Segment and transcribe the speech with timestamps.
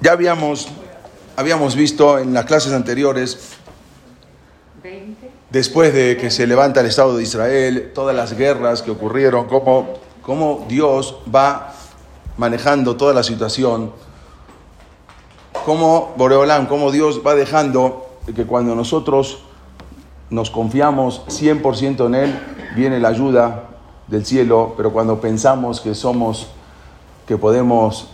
[0.00, 0.68] Ya habíamos,
[1.36, 3.56] habíamos visto en las clases anteriores,
[5.50, 9.94] después de que se levanta el Estado de Israel, todas las guerras que ocurrieron, cómo,
[10.22, 11.74] cómo Dios va
[12.36, 13.92] manejando toda la situación,
[15.64, 19.42] cómo Boreolán, cómo Dios va dejando que cuando nosotros
[20.30, 22.38] nos confiamos 100% en Él,
[22.76, 23.64] viene la ayuda
[24.06, 26.48] del cielo, pero cuando pensamos que somos,
[27.28, 28.08] que podemos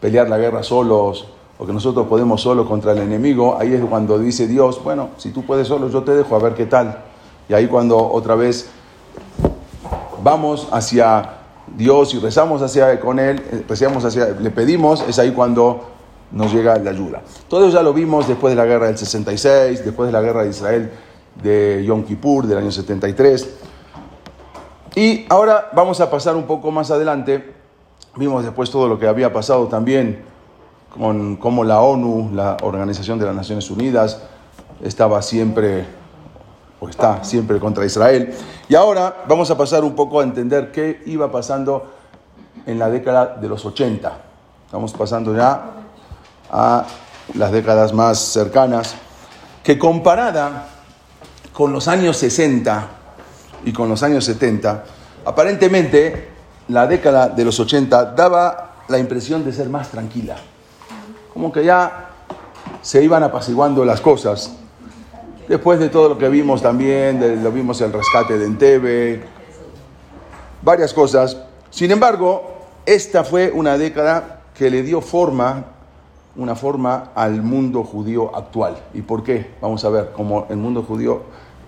[0.00, 4.18] pelear la guerra solos, o que nosotros podemos solo contra el enemigo, ahí es cuando
[4.18, 6.98] dice Dios, bueno, si tú puedes solo, yo te dejo a ver qué tal.
[7.48, 8.68] Y ahí cuando otra vez
[10.22, 11.30] vamos hacia
[11.76, 15.84] Dios y rezamos hacia con Él, eh, rezamos hacia, le pedimos, es ahí cuando
[16.32, 17.22] nos llega la ayuda.
[17.48, 20.42] Todo eso ya lo vimos después de la guerra del 66, después de la guerra
[20.42, 20.90] de Israel
[21.40, 23.48] de Yom Kippur del año 73.
[24.96, 27.55] Y ahora vamos a pasar un poco más adelante.
[28.16, 30.24] Vimos después todo lo que había pasado también
[30.88, 34.22] con cómo la ONU, la Organización de las Naciones Unidas,
[34.82, 35.84] estaba siempre
[36.80, 38.34] o está siempre contra Israel.
[38.70, 41.92] Y ahora vamos a pasar un poco a entender qué iba pasando
[42.64, 44.18] en la década de los 80.
[44.64, 45.72] Estamos pasando ya
[46.50, 46.86] a
[47.34, 48.94] las décadas más cercanas,
[49.62, 50.68] que comparada
[51.52, 52.88] con los años 60
[53.66, 54.84] y con los años 70,
[55.26, 56.35] aparentemente
[56.68, 60.36] la década de los 80 daba la impresión de ser más tranquila
[61.36, 62.08] como que ya
[62.80, 64.56] se iban apaciguando las cosas.
[65.46, 69.22] Después de todo lo que vimos también, lo vimos el rescate de Entebbe,
[70.62, 71.36] varias cosas.
[71.68, 75.66] Sin embargo, esta fue una década que le dio forma,
[76.36, 78.78] una forma al mundo judío actual.
[78.94, 79.50] ¿Y por qué?
[79.60, 81.20] Vamos a ver cómo el mundo judío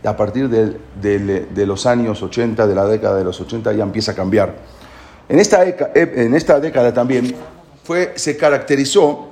[0.03, 4.13] a partir de, de, los años 80, de la década de los 80, ya empieza
[4.13, 4.55] a cambiar.
[5.29, 7.35] En esta, en esta década también
[7.85, 9.29] fue, se caracterizó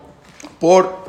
[0.61, 1.07] por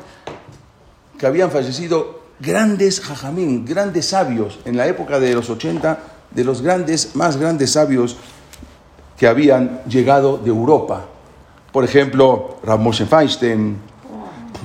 [1.18, 6.00] que habían fallecido grandes jajamín, grandes sabios en la época de los 80,
[6.32, 8.18] de los grandes, más grandes sabios
[9.18, 11.06] que habían llegado de Europa.
[11.72, 13.78] Por ejemplo, Rav Moshe Feinstein,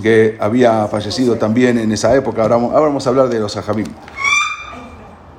[0.02, 2.42] que había fallecido también en esa época.
[2.42, 3.88] Ahora, vamos a hablar de los jajamín.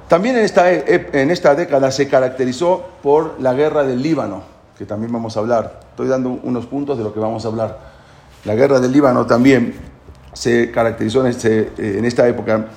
[0.07, 4.52] También en esta, en esta década se caracterizó por la guerra del Líbano,
[4.85, 5.79] también vamos a hablar.
[5.89, 7.79] Estoy dando unos puntos de lo que vamos a hablar.
[8.45, 9.75] La guerra del Líbano también
[10.33, 12.67] se caracterizó en, este, eh, en esta época.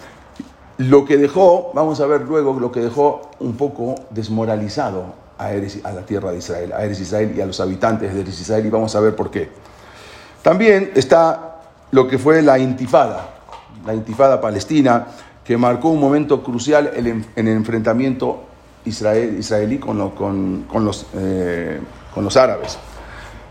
[0.79, 5.93] Lo que dejó, vamos a ver luego, lo que dejó un poco desmoralizado a, a
[5.93, 8.71] la tierra de Israel, a Eres Israel y a los habitantes de Eres Israel, y
[8.71, 9.49] vamos a ver por qué.
[10.43, 13.31] También está lo que fue la intifada,
[13.87, 15.07] la intifada palestina,
[15.43, 18.47] que marcó un momento crucial en el enfrentamiento
[18.87, 21.81] israel, israelí con, con, los, eh,
[22.17, 22.79] con los árabes.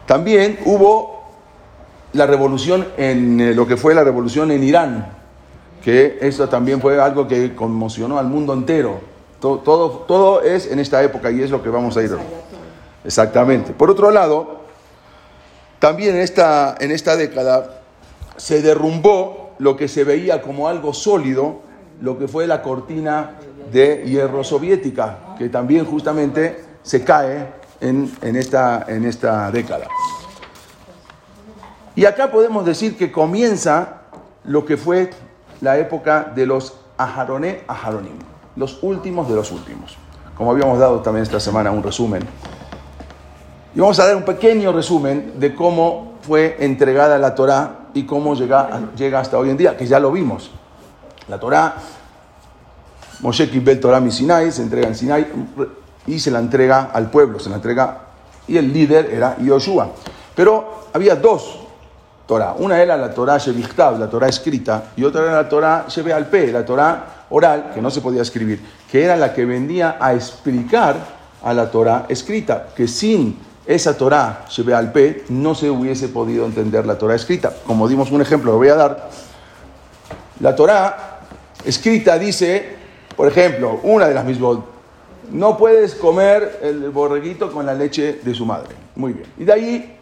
[0.07, 1.23] También hubo
[2.13, 5.05] la revolución en eh, lo que fue la revolución en Irán,
[5.83, 9.01] que eso también fue algo que conmocionó al mundo entero.
[9.39, 9.59] Todo,
[10.07, 12.17] todo, es en esta época y es lo que vamos a ir.
[13.03, 13.71] Exactamente.
[13.71, 14.61] Por otro lado,
[15.77, 17.83] también esta, en esta década
[18.35, 21.61] se derrumbó lo que se veía como algo sólido,
[22.01, 23.35] lo que fue la cortina
[23.71, 29.87] de hierro soviética, que también justamente se cae en, esta, en esta década.
[31.95, 34.01] Y acá podemos decir que comienza
[34.43, 35.11] lo que fue
[35.61, 38.17] la época de los Aharoné Aharonim,
[38.55, 39.97] los últimos de los últimos.
[40.35, 42.23] Como habíamos dado también esta semana un resumen.
[43.73, 48.35] Y vamos a dar un pequeño resumen de cómo fue entregada la Torá y cómo
[48.35, 50.51] llega, llega hasta hoy en día, que ya lo vimos.
[51.27, 51.75] La Torá,
[53.21, 55.27] Moshe Kibbel Torah Sinai, se entrega en Sinai
[56.07, 57.99] y se la entrega al pueblo, se la entrega,
[58.47, 59.89] y el líder era Yoshua.
[60.35, 61.59] Pero había dos
[62.25, 62.55] Torah.
[62.57, 66.51] Una era la Torah Shevichtav, la Torah escrita, y otra era la Torah al P,
[66.51, 68.61] la Torah oral, que no se podía escribir,
[68.91, 70.95] que era la que venía a explicar
[71.43, 76.85] a la Torah escrita, que sin esa Torah al P no se hubiese podido entender
[76.85, 77.53] la Torah escrita.
[77.65, 79.09] Como dimos un ejemplo, lo voy a dar.
[80.39, 81.19] La Torah
[81.63, 82.75] escrita dice,
[83.15, 84.57] por ejemplo, una de las mismas,
[85.31, 88.75] no puedes comer el borreguito con la leche de su madre.
[88.95, 89.27] Muy bien.
[89.37, 89.95] Y de ahí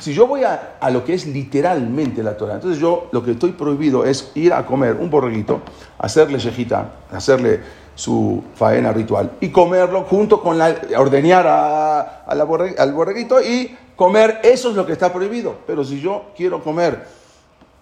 [0.00, 3.52] si yo voy a, lo que es literalmente la Torah, entonces yo lo que estoy
[3.52, 5.60] prohibido es ir a comer un borreguito,
[5.98, 7.60] hacerle shejita, hacerle
[7.94, 14.70] su faena ritual y comerlo junto con la, ordeñar a, al borreguito y comer, eso
[14.70, 15.56] es lo que está prohibido.
[15.66, 17.04] Pero si yo quiero comer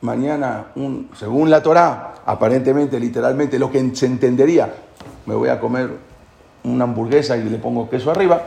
[0.00, 0.68] mañana,
[1.18, 4.72] según la Torah, aparentemente, literalmente, lo que se entendería,
[5.26, 5.90] me voy a comer
[6.66, 8.42] una hamburguesa y le pongo queso arriba,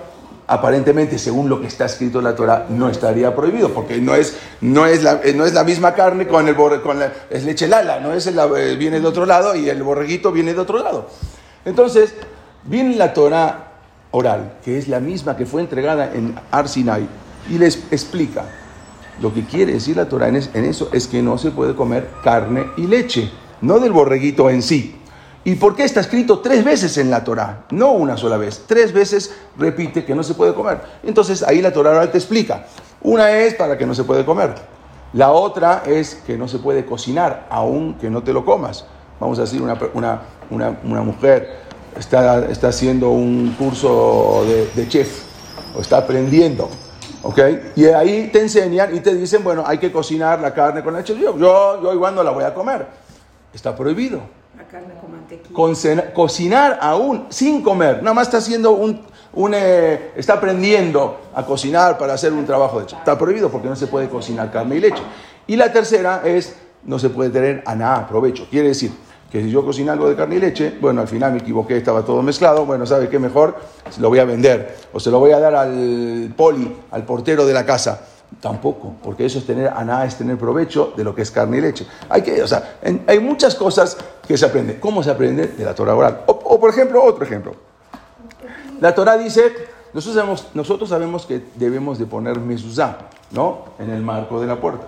[0.50, 4.36] aparentemente, según lo que está escrito en la Torah, no estaría prohibido, porque no es,
[4.62, 8.00] no es, la, no es la misma carne con el con la, es leche lala,
[8.00, 11.08] no es eh, viene de otro lado y el borreguito viene de otro lado.
[11.66, 12.16] Entonces,
[12.64, 13.74] viene la Torah
[14.12, 17.08] oral, que es la misma que fue entregada en Arsinai,
[17.50, 18.46] y les explica.
[19.22, 22.68] Lo que quiere decir la Torah en eso es que no se puede comer carne
[22.78, 23.30] y leche,
[23.62, 24.99] no del borreguito en sí.
[25.44, 27.66] ¿Y por qué está escrito tres veces en la Torah?
[27.72, 30.82] No una sola vez, tres veces repite que no se puede comer.
[31.04, 32.66] Entonces ahí la oral te explica.
[33.02, 34.54] Una es para que no se puede comer.
[35.14, 38.86] La otra es que no se puede cocinar, aun que no te lo comas.
[39.20, 40.22] Vamos a decir, una, una,
[40.84, 41.60] una, mujer
[41.98, 45.24] está, está, haciendo un curso de, de chef
[45.76, 46.70] o está aprendiendo
[47.22, 47.40] ¿Ok?
[47.76, 51.18] Y ahí te enseñan y te dicen, bueno, hay que cocinar la carne con leche.
[51.18, 52.88] Yo, yo, yo igual no la voy a comer.
[53.54, 54.22] Está prohibido.
[54.66, 56.14] Carne con mantequilla.
[56.14, 58.04] cocinar aún sin comer.
[58.04, 59.02] Nada más está haciendo un,
[59.54, 62.98] eh, está aprendiendo a cocinar para hacer un trabajo de hecho.
[62.98, 65.02] Está prohibido porque no se puede cocinar carne y leche.
[65.48, 68.48] Y la tercera es, no se puede tener a nada provecho.
[68.50, 68.92] Quiere decir,
[69.32, 72.04] que si yo cocino algo de carne y leche, bueno, al final me equivoqué, estaba
[72.04, 73.58] todo mezclado, bueno, ¿sabe qué mejor?
[74.00, 77.54] Lo voy a vender o se lo voy a dar al poli, al portero de
[77.54, 78.02] la casa.
[78.42, 81.58] Tampoco, porque eso es tener, a nada es tener provecho de lo que es carne
[81.58, 81.86] y leche.
[82.08, 84.80] Hay que, o sea, hay muchas cosas que se aprenden.
[84.80, 85.48] ¿Cómo se aprende?
[85.48, 86.24] De la Torah oral.
[86.28, 87.54] O, por ejemplo, otro ejemplo.
[88.80, 89.52] La Torah dice,
[89.94, 93.66] nosotros sabemos, nosotros sabemos que debemos de poner mezuzá, ¿no?
[93.78, 94.86] En el marco de la puerta.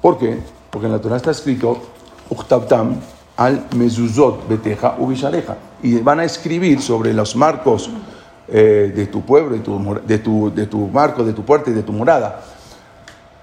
[0.00, 0.38] ¿Por qué?
[0.70, 1.78] Porque en la Torah está escrito,
[2.30, 3.00] Uktabtam,
[3.36, 5.56] al mezuzot beteja ubishareja.
[5.82, 7.90] Y van a escribir sobre los marcos
[8.48, 11.74] eh, de tu pueblo, de tu, de, tu, de tu marco, de tu puerta y
[11.74, 12.42] de tu morada.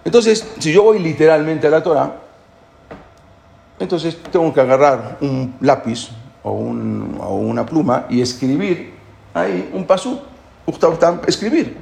[0.06, 2.16] Entonces, si yo voy literalmente a la Torah,
[3.80, 6.10] entonces tengo que agarrar un lápiz
[6.44, 8.94] o, una pluma y escribir
[9.34, 10.20] ahí un pasú,
[11.28, 11.78] escribir.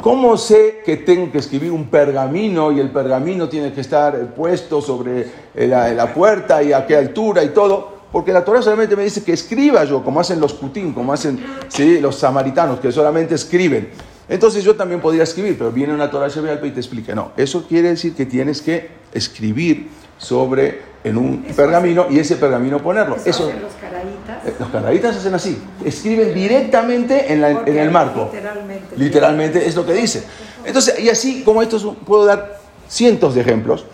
[0.00, 4.80] ¿Cómo sé que tengo que escribir un pergamino y el pergamino tiene que estar puesto
[4.80, 8.01] sobre la, puerta y a qué altura y todo?
[8.12, 11.42] Porque la Torah solamente me dice que escriba yo, como hacen los putín, como hacen
[11.68, 11.98] ¿sí?
[11.98, 13.88] los samaritanos, que solamente escriben.
[14.28, 17.88] Entonces yo también podría escribir, pero viene una Torah y te explica, no, eso quiere
[17.88, 19.88] decir que tienes que escribir
[20.18, 23.16] sobre en un pergamino y ese pergamino ponerlo.
[23.24, 24.46] Eso, los caraditas.
[24.46, 28.30] Eh, los caraditas hacen así, escriben directamente en, en el marco.
[28.32, 28.96] Literalmente.
[28.96, 30.24] Literalmente es lo que dice.
[30.64, 33.84] Entonces, y así como estos puedo dar cientos de ejemplos,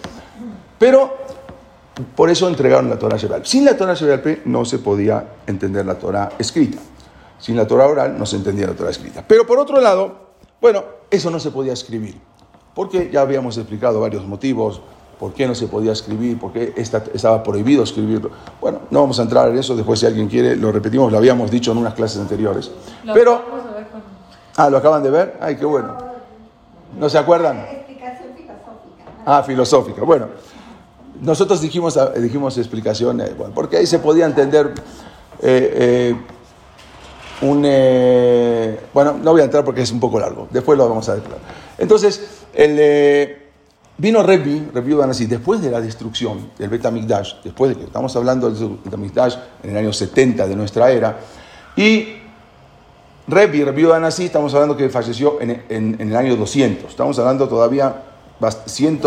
[0.78, 1.16] pero
[2.14, 3.44] por eso entregaron la Torah Shebal.
[3.46, 6.78] Sin la Torah Shebal no se podía entender la Torah escrita.
[7.38, 9.24] Sin la Torah oral no se entendía la Torah escrita.
[9.26, 10.28] Pero por otro lado,
[10.60, 12.16] bueno, eso no se podía escribir,
[12.74, 14.80] porque ya habíamos explicado varios motivos,
[15.18, 18.30] por qué no se podía escribir, por qué estaba prohibido escribirlo.
[18.60, 21.50] Bueno, no vamos a entrar en eso, después si alguien quiere lo repetimos, lo habíamos
[21.50, 22.70] dicho en unas clases anteriores.
[23.12, 23.42] Pero,
[24.56, 25.38] ah, ¿lo acaban de ver?
[25.40, 25.96] Ay, qué bueno.
[26.98, 27.58] ¿No se acuerdan?
[27.58, 29.04] Explicación filosófica.
[29.26, 30.02] Ah, filosófica.
[30.02, 30.28] Bueno,
[31.20, 34.72] nosotros dijimos, dijimos explicación, bueno, porque ahí se podía entender
[35.40, 36.16] eh, eh,
[37.42, 37.62] un...
[37.64, 41.14] Eh, bueno, no voy a entrar porque es un poco largo, después lo vamos a
[41.16, 41.40] declarar.
[41.78, 43.44] Entonces, el...
[44.00, 48.48] Vino Rebbi, Rebbi así, después de la destrucción del Betamikdash, después de que estamos hablando
[48.48, 49.34] del Betamikdash
[49.64, 51.18] en el año 70 de nuestra era,
[51.76, 52.18] y
[53.26, 58.04] Rebbi, Rebbi así, estamos hablando que falleció en, en, el año 200, estamos hablando todavía
[58.66, 59.00] 100,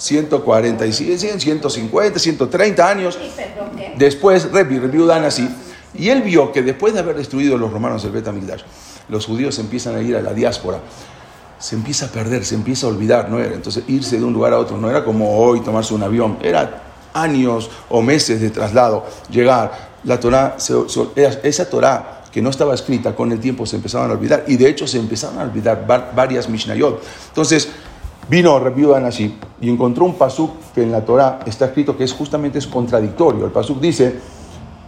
[0.00, 3.18] 140, 150, 130 años.
[3.98, 4.80] Después, Rebbi
[5.24, 5.46] así,
[5.92, 8.62] y él vio que después de haber destruido los romanos el Betamikdash,
[9.10, 10.80] los judíos empiezan a ir a la diáspora.
[11.58, 13.54] Se empieza a perder, se empieza a olvidar, ¿no era?
[13.54, 16.84] Entonces irse de un lugar a otro no era como hoy tomarse un avión, era
[17.12, 19.90] años o meses de traslado, llegar.
[20.04, 20.56] La Torah,
[21.42, 24.44] esa Torah que no estaba escrita con el tiempo se empezaban a olvidar.
[24.46, 27.02] Y de hecho se empezaron a olvidar varias Mishnayot.
[27.28, 27.68] Entonces
[28.30, 32.12] vino Rebiudan así y encontró un pasuk que en la Torah está escrito que es
[32.12, 33.44] justamente es contradictorio.
[33.44, 34.20] El pasuk dice,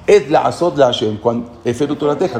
[0.06, 0.92] Ed la asot la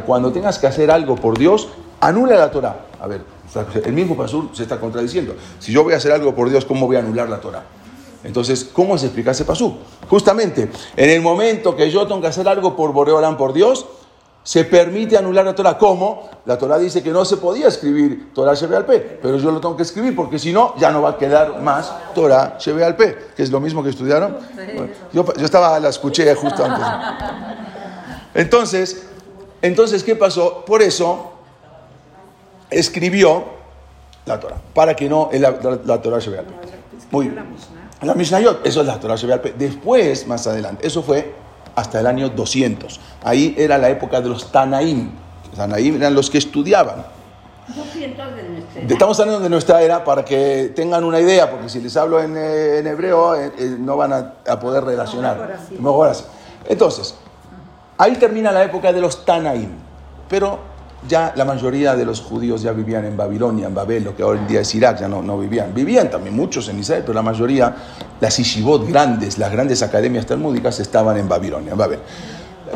[0.06, 1.68] cuando tengas que hacer algo por Dios,
[2.00, 2.86] anula la Torah.
[3.00, 3.24] A ver,
[3.84, 5.34] el mismo Pasur se está contradiciendo.
[5.58, 7.64] Si yo voy a hacer algo por Dios, ¿cómo voy a anular la Torah?
[8.24, 9.72] Entonces, ¿cómo se explica ese Pasur?
[10.08, 13.86] Justamente, en el momento que yo tengo que hacer algo por Boreolam, por Dios,
[14.44, 15.78] se permite anular la Torah.
[15.78, 16.28] ¿Cómo?
[16.46, 19.60] La Torah dice que no se podía escribir Torah Shebe al P, pero yo lo
[19.60, 22.96] tengo que escribir porque si no, ya no va a quedar más Torah Shebe al
[22.96, 24.36] P, que es lo mismo que estudiaron.
[25.12, 26.86] yo, yo, estaba, la escuché justo antes.
[28.34, 29.06] Entonces,
[29.60, 30.64] entonces, ¿qué pasó?
[30.64, 31.32] Por eso
[32.68, 33.44] escribió
[34.24, 36.44] la Torah, para que no la, la, Torah se vea.
[37.10, 37.44] Muy bien.
[38.02, 39.38] La Mishnayot, eso es la Torah vea.
[39.56, 41.41] Después, más adelante, eso fue
[41.74, 43.00] hasta el año 200.
[43.22, 45.10] Ahí era la época de los Tanaim.
[45.56, 47.04] Tanaim eran los que estudiaban.
[48.88, 52.36] Estamos hablando de nuestra era para que tengan una idea, porque si les hablo en,
[52.36, 55.58] eh, hebreo eh, eh, no van a, poder relacionar.
[55.78, 56.24] Mejor así.
[56.68, 57.14] Entonces,
[57.96, 59.70] ahí termina la época de los Tanaim,
[60.28, 60.71] pero
[61.08, 64.38] ya la mayoría de los judíos ya vivían en Babilonia, en Babel, lo que hoy
[64.38, 65.74] en día es Irak, ya no, no vivían.
[65.74, 67.74] Vivían también muchos en Israel, pero la mayoría,
[68.20, 71.98] las yeshivot grandes, las grandes academias talmúdicas estaban en Babilonia, en Babel.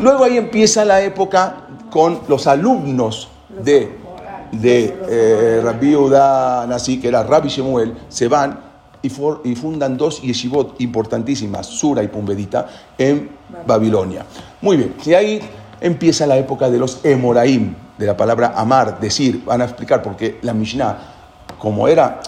[0.00, 3.28] Luego ahí empieza la época con los alumnos
[3.62, 4.06] de
[4.52, 8.60] de eh, Rabbi Uda Nasi, que era Rabbi Shemuel, se van
[9.02, 12.66] y, y, fundan dos yeshivot importantísimas, Sura y Pumbedita,
[12.98, 13.30] en
[13.66, 14.24] Babilonia.
[14.60, 15.40] Muy bien, y ahí
[15.80, 20.16] empieza la época de los Emoraim, de la palabra amar, decir, van a explicar por
[20.16, 20.98] qué la Mishnah,
[21.58, 22.20] como era,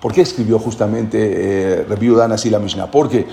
[0.00, 2.90] ¿por qué escribió justamente eh, Rabbi Uda Nasi la Mishnah?
[2.90, 3.26] Porque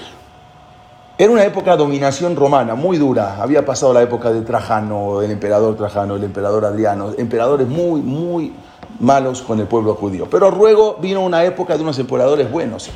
[1.15, 3.38] era una época de dominación romana muy dura.
[3.39, 8.53] Había pasado la época de Trajano, el emperador Trajano, el emperador Adriano, emperadores muy, muy
[9.00, 10.27] malos con el pueblo judío.
[10.29, 12.89] Pero luego vino una época de unos emperadores buenos.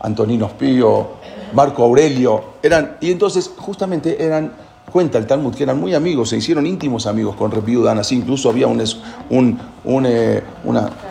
[0.00, 1.08] Antonino Pío,
[1.52, 4.52] Marco Aurelio, eran, y entonces justamente eran
[4.92, 8.48] Cuenta el Talmud que eran muy amigos, se hicieron íntimos amigos con Repiudan, así incluso
[8.48, 8.82] había un,
[9.28, 10.42] un, un, eh,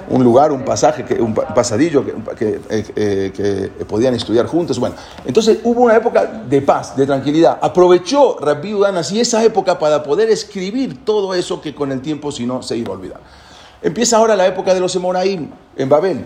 [0.10, 2.03] un, lugar, un pasaje, que, un pasadillo
[2.36, 3.31] que, eh, eh,
[3.77, 4.79] que, podían estudiar juntos.
[4.79, 7.60] Bueno, entonces hubo una época de paz, de tranquilidad.
[7.62, 12.48] Aprovechó Repiudan así esa época para poder escribir todo eso que con el tiempo si
[12.48, 13.19] no se iba a olvidar.
[13.84, 16.25] Empieza ahora la época de los Emoraim en Babel.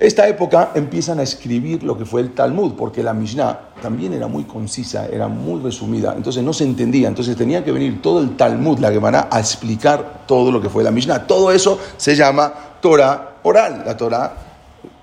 [0.00, 4.28] Esta época empiezan a escribir lo que fue el Talmud, porque la Mishnah también era
[4.28, 8.34] muy concisa, era muy resumida, entonces no se entendía, entonces tenía que venir todo el
[8.34, 11.26] Talmud, la Gemara, a explicar todo lo que fue la Mishnah.
[11.26, 14.32] Todo eso se llama Torah oral, la Torah,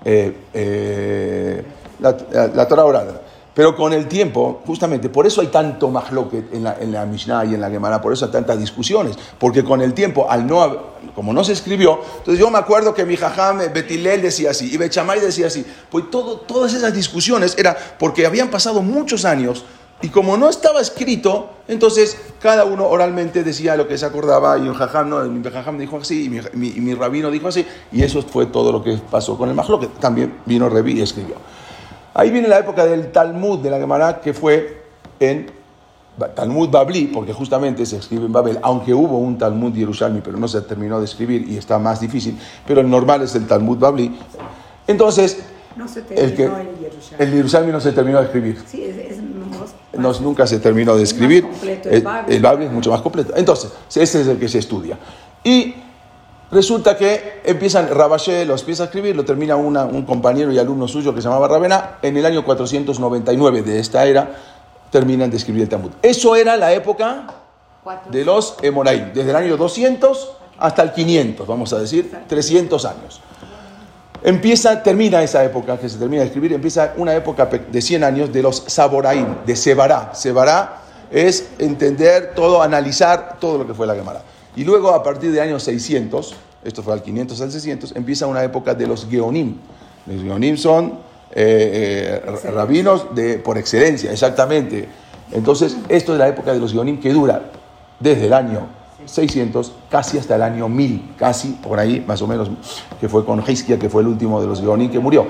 [0.04, 1.64] eh, eh,
[2.00, 3.20] la Torah oral.
[3.58, 7.44] Pero con el tiempo, justamente, por eso hay tanto mahloket en la, en la Mishnah
[7.44, 10.92] y en la Gemara, por eso hay tantas discusiones, porque con el tiempo, al no,
[11.12, 14.76] como no se escribió, entonces yo me acuerdo que mi jajam Betilel decía así, y
[14.76, 19.64] Bechamay decía así, pues todo, todas esas discusiones era porque habían pasado muchos años,
[20.02, 24.68] y como no estaba escrito, entonces cada uno oralmente decía lo que se acordaba, y
[24.68, 28.22] un jajam, no, mi jajam dijo así, y mi, mi, rabino dijo así, y eso
[28.22, 29.98] fue todo lo que pasó con el mahloket.
[29.98, 31.34] También vino Revi y escribió.
[32.18, 34.82] Ahí viene la época del Talmud de la Gemara que fue
[35.20, 35.46] en
[36.34, 40.48] Talmud Babli, porque justamente se escribe en Babel, aunque hubo un Talmud Yerushalmi, pero no
[40.48, 44.18] se terminó de escribir y está más difícil, pero el normal es el Talmud Babli.
[44.88, 45.44] Entonces,
[45.76, 46.50] no se el, que,
[47.20, 48.64] el Yerushalmi no se terminó de escribir.
[48.66, 49.18] Sí, es,
[49.96, 51.46] no, nunca se terminó de escribir.
[51.84, 53.32] el, el, Babli es mucho más completo.
[53.36, 54.98] Entonces, ese es el que se estudia.
[55.44, 55.72] Y
[56.50, 61.14] Resulta que empiezan, Rabashé los empieza a escribir, lo termina un compañero y alumno suyo
[61.14, 64.30] que se llamaba Ravena, en el año 499 de esta era,
[64.90, 65.90] terminan de escribir el Talmud.
[66.00, 67.26] Eso era la época
[68.10, 73.20] de los Emoraim, desde el año 200 hasta el 500, vamos a decir, 300 años.
[74.22, 78.32] Empieza, termina esa época que se termina de escribir, empieza una época de 100 años
[78.32, 80.14] de los Saboraim, de Sebará.
[80.14, 80.78] Sebará
[81.10, 84.22] es entender todo, analizar todo lo que fue la Gemara.
[84.56, 88.42] Y luego, a partir del año 600, esto fue al 500 al 600, empieza una
[88.42, 89.56] época de los Geonim.
[90.06, 90.98] Los Geonim son
[91.30, 94.88] eh, eh, rabinos de, por excelencia, exactamente.
[95.32, 97.50] Entonces, esto es la época de los Geonim que dura
[98.00, 98.66] desde el año
[99.04, 102.50] 600 casi hasta el año 1000, casi por ahí más o menos,
[103.00, 105.26] que fue con Hiskia, que fue el último de los Geonim que murió.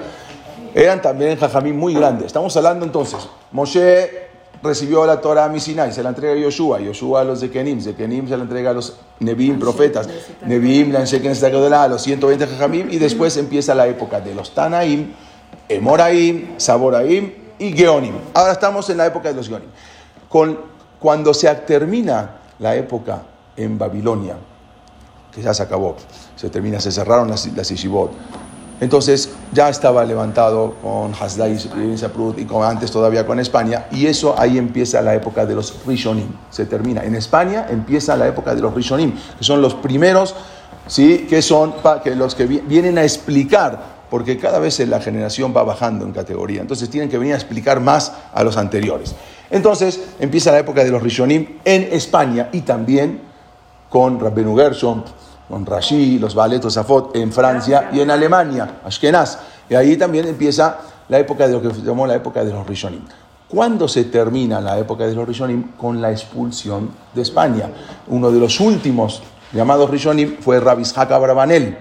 [0.75, 2.27] Eran también jajamín muy grandes.
[2.27, 4.28] Estamos hablando entonces, Moshe
[4.63, 7.81] recibió la Torah a Misinai, se la entrega a Yoshua, Yoshua a los de Kenim,
[7.81, 10.09] de Kenim se la entrega a los Nebim, profetas,
[10.47, 15.13] Nebim la a los 120 Jajamim, y después empieza la época de los Tanaim,
[15.69, 18.15] Emoraim, Saboraim y Geonim.
[18.35, 19.69] Ahora estamos en la época de los Geonim.
[20.29, 20.59] Con,
[20.99, 23.23] cuando se termina la época
[23.57, 24.37] en Babilonia,
[25.33, 25.97] que ya se acabó,
[26.37, 27.71] se termina, se cerraron las, las
[28.81, 31.59] entonces ya estaba levantado con Hasdai
[32.37, 36.29] y con antes todavía con España, y eso ahí empieza la época de los Rishonim.
[36.51, 37.05] Se termina.
[37.05, 40.35] En España empieza la época de los Rishonim, que son los primeros,
[40.87, 41.27] ¿sí?
[41.29, 46.05] que son que los que vienen a explicar, porque cada vez la generación va bajando
[46.05, 49.15] en categoría, entonces tienen que venir a explicar más a los anteriores.
[49.51, 53.21] Entonces empieza la época de los Rishonim en España y también
[53.89, 55.05] con Rabbenu Gershon,
[55.49, 59.39] con Rashi, los Baletos Afot en Francia y en Alemania, Ashkenaz.
[59.69, 60.79] Y ahí también empieza
[61.09, 63.03] la época de lo que se llamó la época de los Rishonim.
[63.49, 65.73] ¿Cuándo se termina la época de los Rishonim?
[65.73, 67.71] Con la expulsión de España.
[68.09, 71.79] Uno de los últimos llamados Rishonim fue Rabis Abravanel.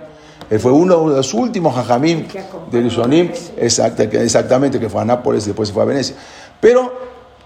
[0.49, 2.25] Él fue uno de los últimos hajamim
[2.71, 6.15] de Rishonim, exactamente, que fue a Nápoles y después fue a Venecia.
[6.61, 6.93] Pero,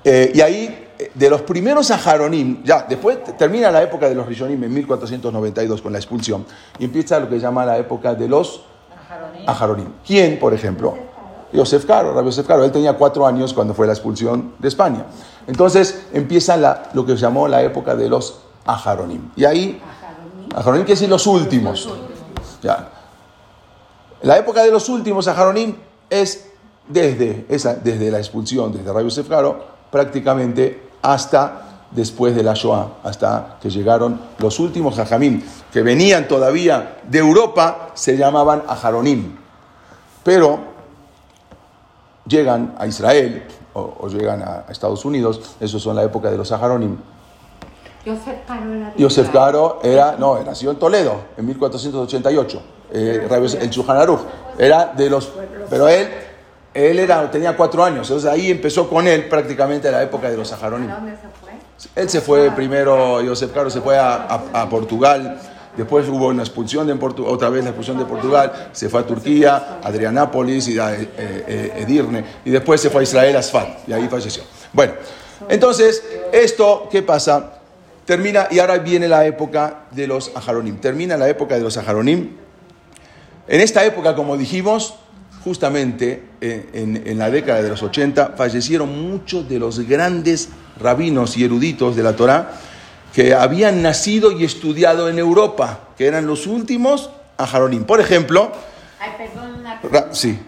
[0.03, 0.80] eh, y ahí
[1.13, 5.91] de los primeros Ajaronim, ya después termina la época de los Rishonim en 1492 con
[5.91, 6.45] la expulsión
[6.79, 8.63] y empieza lo que se llama la época de los
[9.45, 9.87] Ajaronim.
[10.05, 10.95] ¿Quién, por ejemplo?
[11.53, 12.63] Yosef Caro, Rabbi Yosef Caro.
[12.63, 15.05] Él tenía cuatro años cuando fue la expulsión de España.
[15.47, 19.31] Entonces empieza la, lo que se llamó la época de los Ajaronim.
[19.35, 19.81] Y ahí,
[20.55, 21.89] Ajaronim quiere decir los últimos.
[22.61, 22.89] Ya.
[24.21, 25.75] La época de los últimos Ajaronim
[26.09, 26.47] es
[26.87, 32.87] desde, esa, desde la expulsión, desde Rabbi Yosef Caro, prácticamente hasta después de la Shoah,
[33.03, 35.41] hasta que llegaron los últimos Jajamim,
[35.71, 39.35] que venían todavía de Europa, se llamaban Ajaronim.
[40.23, 40.59] Pero
[42.25, 43.43] llegan a Israel
[43.73, 46.97] o, llegan a Estados Unidos, eso son la época de los Ajaronim.
[48.97, 52.61] Yosef Caro era, no, nació en Toledo en 1488.
[52.93, 53.27] Eh,
[53.61, 53.69] el
[54.57, 55.31] era de los,
[55.69, 56.09] pero él
[56.73, 60.47] él era, tenía cuatro años, entonces ahí empezó con él prácticamente la época de los
[60.47, 60.89] saharones.
[60.89, 61.51] dónde se fue?
[61.95, 65.39] Él se fue primero, Josep Carlos se fue a, Portugal,
[65.75, 66.93] después hubo una expulsión de
[67.25, 71.73] otra vez la expulsión de Portugal, se fue a Turquía, Adrianápolis y a eh, eh,
[71.79, 74.43] Edirne, y después se fue a Israel, Asfalt, y ahí falleció.
[74.71, 74.93] Bueno,
[75.49, 77.53] entonces, esto, ¿qué pasa?
[78.05, 80.77] Termina, y ahora viene la época de los Ajaronim.
[80.79, 82.37] Termina la época de los Ajaronim.
[83.47, 84.95] En esta época, como dijimos,
[85.43, 91.43] justamente eh, en, la década de los 80 fallecieron muchos de los grandes rabinos y
[91.43, 92.51] eruditos de la Torá
[93.13, 97.83] que habían nacido y estudiado en Europa, que eran los últimos a Jaronim.
[97.83, 98.51] Por ejemplo,
[100.11, 100.39] sí,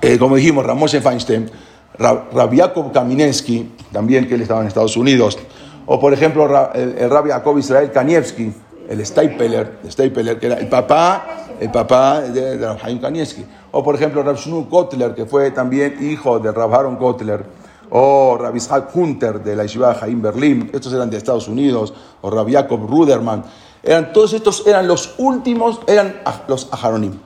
[0.00, 1.50] eh, como dijimos, Ramón Feinstein,
[1.98, 5.38] Rabiakov Kaminsky, también que él estaba en Estados Unidos,
[5.84, 8.52] o por ejemplo el, el Israel Kanievski,
[8.88, 13.44] el Stapler, Stapler, que era el papá, el papá de, de Haim Kanievski.
[13.72, 14.38] O por ejemplo Rav
[14.68, 17.44] Kotler, que fue también hijo de Rav Kotler,
[17.90, 22.30] o Rav Ishak Hunter de la Yeshiva Haim Berlin, estos eran de Estados Unidos, o
[22.30, 23.44] Rav Jacob Ruderman,
[23.82, 26.16] eran, todos estos eran los últimos, eran
[26.48, 27.18] los Aharonim.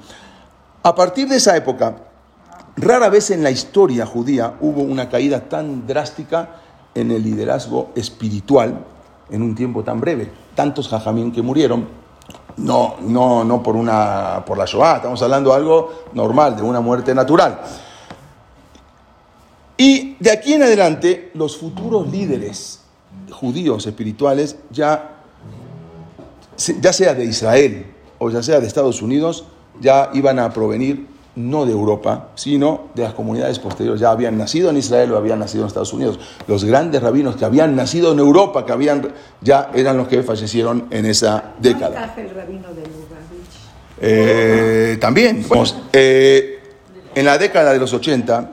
[0.82, 1.96] A partir de esa época,
[2.76, 6.56] rara vez en la historia judía hubo una caída tan drástica
[6.94, 8.84] en el liderazgo espiritual
[9.30, 10.30] en un tiempo tan breve.
[10.54, 11.88] Tantos jajamín que murieron,
[12.56, 16.80] no, no, no por, una, por la Shoah, estamos hablando de algo normal, de una
[16.80, 17.60] muerte natural.
[19.76, 22.80] Y de aquí en adelante, los futuros líderes
[23.30, 25.16] judíos espirituales, ya,
[26.80, 27.86] ya sea de Israel
[28.18, 29.44] o ya sea de Estados Unidos,
[29.80, 34.00] ya iban a provenir no de Europa, sino de las comunidades posteriores.
[34.00, 36.18] Ya habían nacido en Israel o habían nacido en Estados Unidos.
[36.46, 39.08] Los grandes rabinos que habían nacido en Europa, que habían,
[39.40, 42.14] ya eran los que fallecieron en esa década.
[42.16, 42.82] el rabino de
[44.04, 45.46] eh, también,
[45.92, 46.60] eh,
[47.14, 48.50] en la década de los 80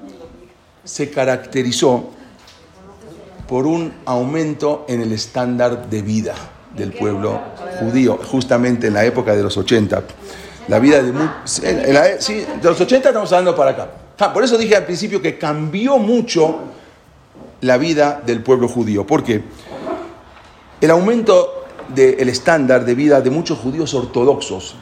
[0.83, 2.11] se caracterizó
[3.47, 6.35] por un aumento en el estándar de vida
[6.75, 7.41] del pueblo
[7.79, 10.03] judío, justamente en la época de los 80
[10.69, 11.11] la vida de...
[12.19, 13.91] sí, de los 80 estamos hablando para acá.
[14.19, 16.59] Ah, por eso dije al principio que cambió mucho
[17.61, 19.05] la vida del pueblo judío.
[19.05, 19.43] porque
[20.79, 24.75] El aumento del estándar de vida de muchos judíos ortodoxos,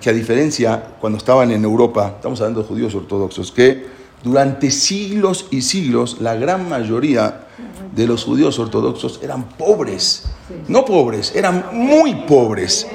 [0.00, 3.86] que a diferencia cuando estaban en Europa, estamos hablando de judíos ortodoxos, que
[4.22, 7.46] durante siglos y siglos la gran mayoría
[7.94, 10.26] de los judíos ortodoxos eran pobres.
[10.68, 12.86] No pobres, eran muy pobres.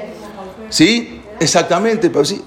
[0.69, 1.20] ¿Sí?
[1.41, 2.39] Exactamente, pero sí.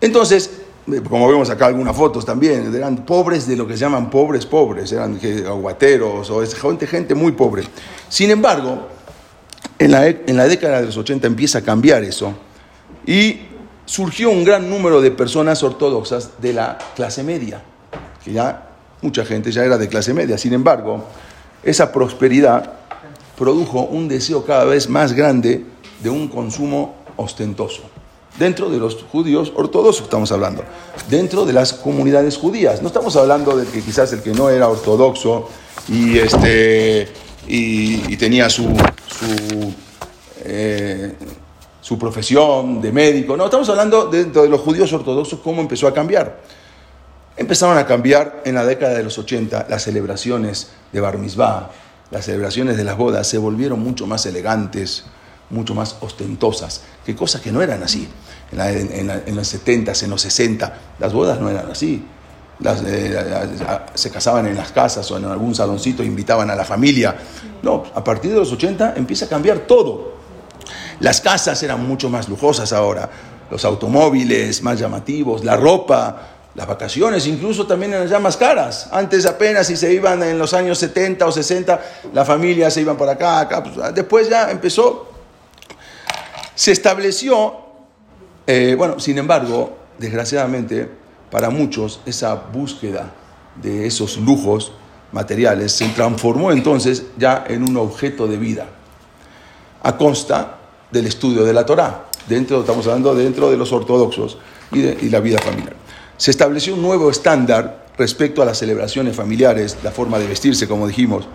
[0.00, 0.50] Entonces,
[0.86, 4.46] eh, como vemos acá algunas fotos también, eran pobres de lo que se llaman pobres
[4.46, 7.64] pobres, eran aguateros o gente, gente muy pobre.
[8.08, 8.86] Sin embargo,
[9.80, 12.34] en la, en la década de los 80 empieza a cambiar eso
[13.04, 13.40] y
[13.84, 17.64] surgió un gran número de personas ortodoxas de la clase media,
[18.24, 20.38] que ya mucha gente ya era de clase media.
[20.38, 21.04] Sin embargo,
[21.64, 22.74] esa prosperidad
[23.36, 25.71] produjo un deseo cada vez más grande
[26.02, 27.82] de un consumo ostentoso.
[28.38, 30.64] Dentro de los judíos ortodoxos estamos hablando,
[31.10, 32.80] dentro de las comunidades judías.
[32.80, 35.48] No estamos hablando de que quizás el que no era ortodoxo
[35.88, 37.08] y, este,
[37.46, 38.64] y, tenía su,
[39.06, 39.74] su,
[40.44, 41.14] eh,
[41.82, 43.36] su profesión de médico.
[43.36, 46.40] No, estamos hablando dentro de los judíos ortodoxos cómo empezó a cambiar.
[47.36, 51.70] Empezaron a cambiar en la década de los 80 las celebraciones de Bar Mitzvah,
[52.10, 55.04] las celebraciones de las bodas se volvieron mucho más elegantes,
[55.52, 58.08] mucho más ostentosas, que cosas que no eran así.
[58.50, 62.04] En, los 70, en los 60, las bodas no eran así.
[62.64, 63.24] Eh,
[63.94, 67.16] se casaban en las casas o en algún saloncito, invitaban a la familia.
[67.62, 70.12] No, a partir de los 80 empieza a cambiar todo.
[71.00, 73.08] Las casas eran mucho más lujosas ahora,
[73.50, 78.88] los automóviles más llamativos, la ropa, Las vacaciones incluso también eran ya más caras.
[78.92, 81.80] Antes apenas si se iban en los años 70 o 60,
[82.12, 83.62] la familia se iban para acá, acá.
[83.64, 85.11] Pues, después ya empezó.
[86.54, 87.54] Se estableció,
[88.46, 90.88] eh, bueno, sin embargo, desgraciadamente,
[91.30, 93.12] para muchos, esa búsqueda
[93.56, 94.72] de esos lujos
[95.12, 98.66] materiales se transformó entonces ya en un objeto de vida,
[99.82, 100.58] a consta
[100.90, 102.06] del estudio de la Torá.
[102.28, 104.38] Dentro, estamos hablando dentro de los ortodoxos
[104.72, 105.82] y, y la vida familiar
[106.22, 110.86] se estableció un nuevo estándar respecto a las celebraciones familiares, la forma de vestirse, como
[110.86, 111.26] dijimos,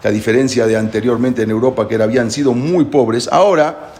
[0.00, 3.92] que a diferencia de anteriormente en Europa, que habían sido muy pobres, ahora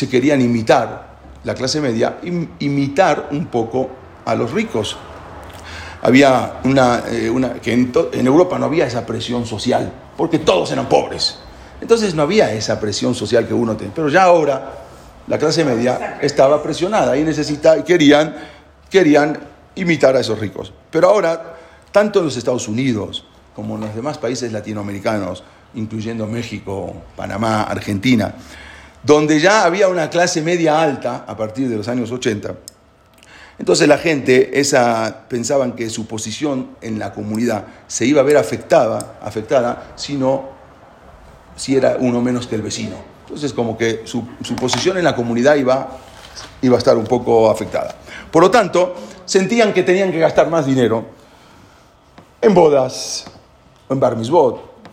[0.00, 1.10] se querían imitar,
[1.44, 2.20] la clase media,
[2.58, 3.90] imitar un poco
[4.24, 4.96] a los ricos.
[6.00, 7.30] Había una, eh,
[7.62, 11.38] que en, en Europa no había esa presión social, porque todos eran pobres.
[11.82, 13.92] Entonces no había esa presión social que uno tiene.
[13.94, 14.72] Pero ya ahora
[15.26, 18.34] la clase media estaba presionada y necesita, querían
[18.88, 19.38] querían
[19.74, 20.72] imitar a esos ricos.
[20.90, 21.56] Pero ahora,
[21.92, 28.34] tanto en los Estados Unidos como en los demás países latinoamericanos, incluyendo México, Panamá, Argentina,
[29.02, 32.54] donde ya había una clase media alta a partir de los años 80,
[33.60, 38.38] entonces la gente esa, pensaban que su posición en la comunidad se iba a ver
[38.38, 40.18] afectada, afectada si,
[41.56, 42.96] si era uno menos que el vecino.
[43.26, 45.90] Entonces como que su, su posición en la comunidad iba,
[46.62, 47.94] iba a estar un poco afectada.
[48.30, 48.94] Por lo tanto,
[49.26, 51.04] sentían que tenían que gastar más dinero
[52.40, 53.26] en bodas,
[53.90, 54.16] en bar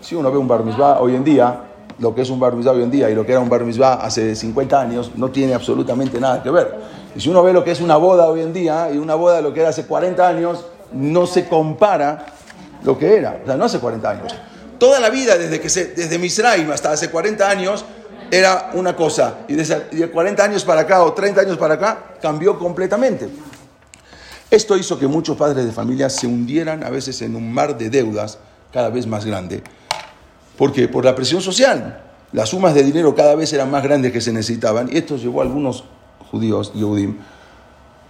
[0.02, 0.62] Si uno ve un bar
[1.00, 1.66] hoy en día,
[1.99, 3.63] lo que es un bar hoy en día y lo que era un bar
[4.01, 6.75] hace 50 años, no tiene absolutamente nada que ver.
[7.15, 9.41] Y si uno ve lo que es una boda hoy en día y una boda
[9.41, 12.25] lo que era hace 40 años, no se compara
[12.83, 13.39] lo que era.
[13.43, 14.36] O sea, no hace 40 años.
[14.77, 17.83] Toda la vida, desde, que se, desde Misraim hasta hace 40 años,
[18.29, 22.60] era una cosa y de 40 años para acá o 30 años para acá cambió
[22.60, 23.29] completamente.
[24.51, 27.89] Esto hizo que muchos padres de familia se hundieran a veces en un mar de
[27.89, 28.38] deudas
[28.71, 29.63] cada vez más grande.
[30.58, 30.88] ¿Por qué?
[30.88, 32.04] Por la presión social.
[32.34, 35.41] Las sumas de dinero cada vez eran más grandes que se necesitaban y esto llevó
[35.41, 35.86] a algunos
[36.30, 37.17] judíos, Yehudim,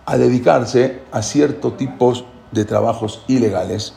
[0.06, 3.94] a dedicarse a ciertos tipos de trabajos ilegales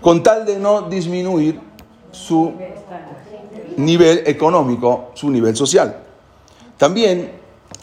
[0.00, 1.60] con tal de no disminuir
[2.10, 2.54] su
[3.76, 5.96] nivel económico, su nivel social.
[6.76, 7.32] También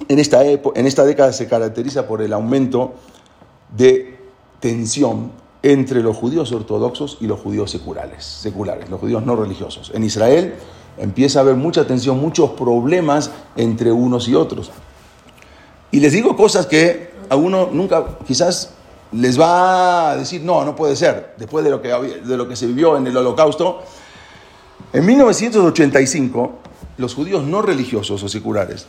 [0.08, 2.96] en esta, en esta década se caracteriza por el aumento
[3.76, 4.18] de
[4.60, 5.32] tensión
[5.63, 9.91] entre los judíos ortodoxos y los judíos seculares, seculares, los judíos no religiosos.
[9.93, 10.56] En Israel
[10.98, 14.72] empieza a haber mucha tensión, muchos problemas entre unos y otros.
[15.91, 18.74] Y les digo cosas que a uno nunca, quizás
[19.12, 22.56] les va a decir, no, no puede ser, después de lo que, de lo que
[22.56, 23.82] se vivió en el holocausto,
[24.93, 26.52] en 1985,
[26.98, 28.88] los judíos no religiosos o seculares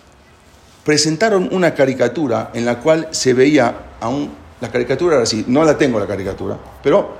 [0.85, 4.31] presentaron una caricatura en la cual se veía a un...
[4.61, 7.11] La caricatura era así, no la tengo la caricatura, pero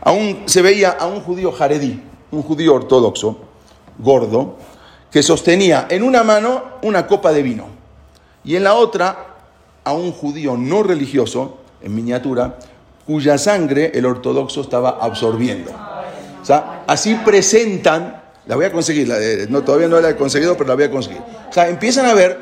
[0.00, 3.38] aún se veía a un judío jaredí, un judío ortodoxo,
[3.98, 4.56] gordo,
[5.10, 7.66] que sostenía en una mano una copa de vino
[8.44, 9.26] y en la otra
[9.84, 12.58] a un judío no religioso, en miniatura,
[13.06, 15.70] cuya sangre el ortodoxo estaba absorbiendo.
[16.40, 19.08] O sea, así presentan, la voy a conseguir,
[19.50, 21.20] no, todavía no la he conseguido, pero la voy a conseguir.
[21.48, 22.38] O sea, empiezan a ver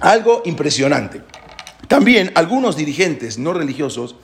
[0.00, 1.22] algo impresionante.
[1.88, 4.14] También algunos dirigentes no religiosos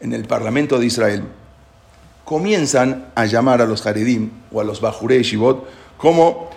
[0.00, 1.24] en el Parlamento de Israel
[2.24, 6.50] comienzan a llamar a los Haredim o a los Bajurei Shivot como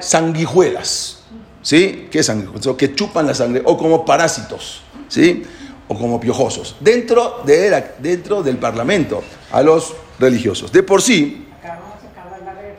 [0.00, 1.20] sanguijuelas.
[1.62, 2.08] ¿Sí?
[2.10, 2.76] ¿Qué sanguijuelas?
[2.76, 4.82] Que chupan la sangre o como parásitos.
[5.08, 5.42] ¿Sí?
[5.88, 6.76] O como piojosos.
[6.80, 9.22] Dentro, de dentro del Parlamento.
[9.52, 10.70] A los religiosos.
[10.70, 11.46] De por sí,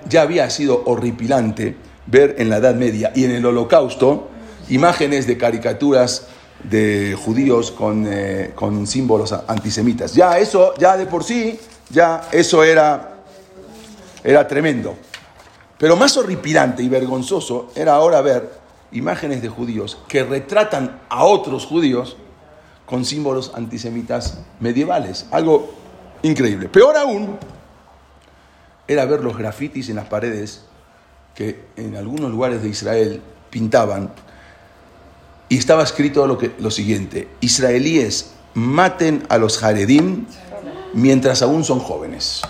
[0.07, 4.29] ya había sido horripilante ver en la Edad Media y en el Holocausto
[4.69, 6.27] imágenes de caricaturas
[6.69, 10.13] de judíos con, eh, con símbolos antisemitas.
[10.13, 13.17] Ya eso, ya de por sí, ya eso era,
[14.23, 14.95] era tremendo.
[15.77, 18.51] Pero más horripilante y vergonzoso era ahora ver
[18.91, 22.17] imágenes de judíos que retratan a otros judíos
[22.85, 25.25] con símbolos antisemitas medievales.
[25.31, 25.85] Algo
[26.25, 26.69] Increíble.
[26.69, 27.37] Peor aún
[28.87, 30.65] era ver los grafitis en las paredes
[31.35, 34.11] que en algunos lugares de Israel pintaban
[35.49, 40.25] y estaba escrito lo, que, lo siguiente, israelíes maten a los jaredim
[40.93, 42.41] mientras aún son jóvenes.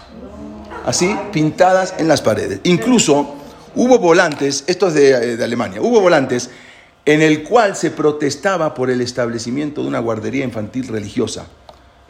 [0.86, 2.60] Así, pintadas en las paredes.
[2.64, 3.36] Incluso
[3.76, 6.50] hubo volantes, esto es de, eh, de Alemania, hubo volantes
[7.06, 11.46] en el cual se protestaba por el establecimiento de una guardería infantil religiosa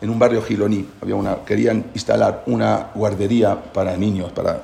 [0.02, 0.88] en un barrio giloní.
[1.02, 4.62] Había una, querían instalar una guardería para niños, para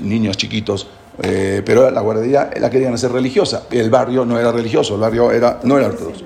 [0.00, 0.86] niños chiquitos,
[1.22, 3.64] eh, pero la guardería la querían hacer religiosa.
[3.70, 6.24] El barrio no era religioso, el barrio era, no era ortodoxo.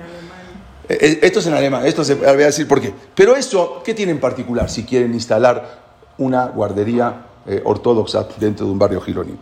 [0.87, 2.93] Eh, eh, esto es en alemán, esto se voy a decir por qué.
[3.15, 5.83] Pero eso, ¿qué tiene en particular si quieren instalar
[6.17, 9.35] una guardería eh, ortodoxa dentro de un barrio gironí?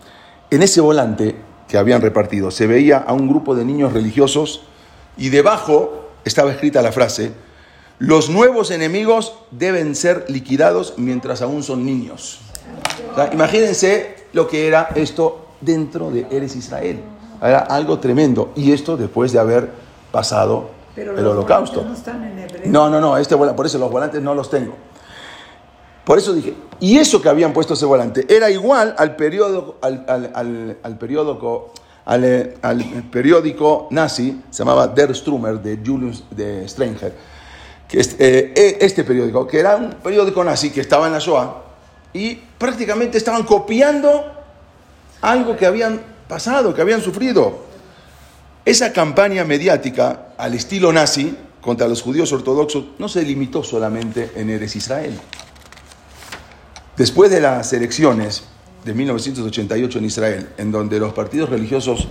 [0.49, 1.35] En ese volante
[1.67, 4.63] que habían repartido se veía a un grupo de niños religiosos
[5.17, 7.33] y debajo estaba escrita la frase,
[7.99, 12.39] los nuevos enemigos deben ser liquidados mientras aún son niños.
[13.31, 16.99] imagínense lo que era esto dentro de Eres Israel.
[17.41, 18.51] Era algo tremendo.
[18.55, 19.69] Y esto después de haber
[20.11, 21.85] pasado el holocausto.
[22.65, 24.73] No, no, no, este, por eso los volantes no los tengo.
[26.05, 30.03] Por eso dije, y eso que habían puesto ese volante era igual al periódico, al,
[30.07, 31.71] al, al, periódico,
[32.03, 37.13] al, periódico nazi, se llamaba Der Strummer de Julius de Stranger,
[37.87, 41.61] que este, eh, este periódico, que era un periódico nazi que estaba en la Shoah,
[42.13, 44.23] y prácticamente estaban copiando
[45.21, 47.63] algo que habían pasado, que habían sufrido.
[48.65, 54.49] Esa campaña mediática al estilo nazi contra los judíos ortodoxos no se limitó solamente en
[54.49, 55.19] Eres Israel.
[56.95, 58.43] Después de las elecciones
[58.85, 62.07] de 1988 en Israel, en donde los partidos religiosos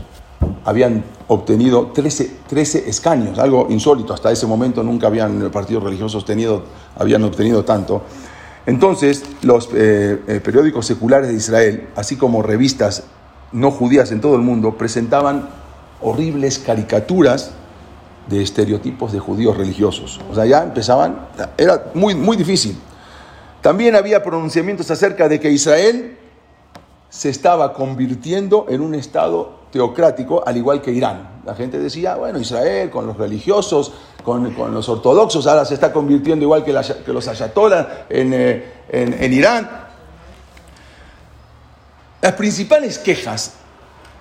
[0.64, 6.64] habían obtenido 13, 13 escaños, algo insólito, hasta ese momento nunca habían partidos religiosos tenido,
[6.96, 8.02] habían obtenido tanto.
[8.66, 13.04] Entonces, los eh, eh, periódicos seculares de Israel, así como revistas
[13.50, 15.48] no judías en todo el mundo, presentaban
[16.00, 17.52] horribles caricaturas
[18.28, 20.20] de estereotipos de judíos religiosos.
[20.30, 21.26] O sea, ya empezaban,
[21.58, 22.78] era muy, muy difícil.
[23.60, 26.16] También había pronunciamientos acerca de que Israel
[27.10, 31.40] se estaba convirtiendo en un estado teocrático, al igual que Irán.
[31.44, 36.44] La gente decía, bueno, Israel con los religiosos, con, los ortodoxos, ahora se está convirtiendo
[36.44, 39.68] igual que, los ayatolas en, eh, en, en Irán.
[42.20, 43.54] Las principales quejas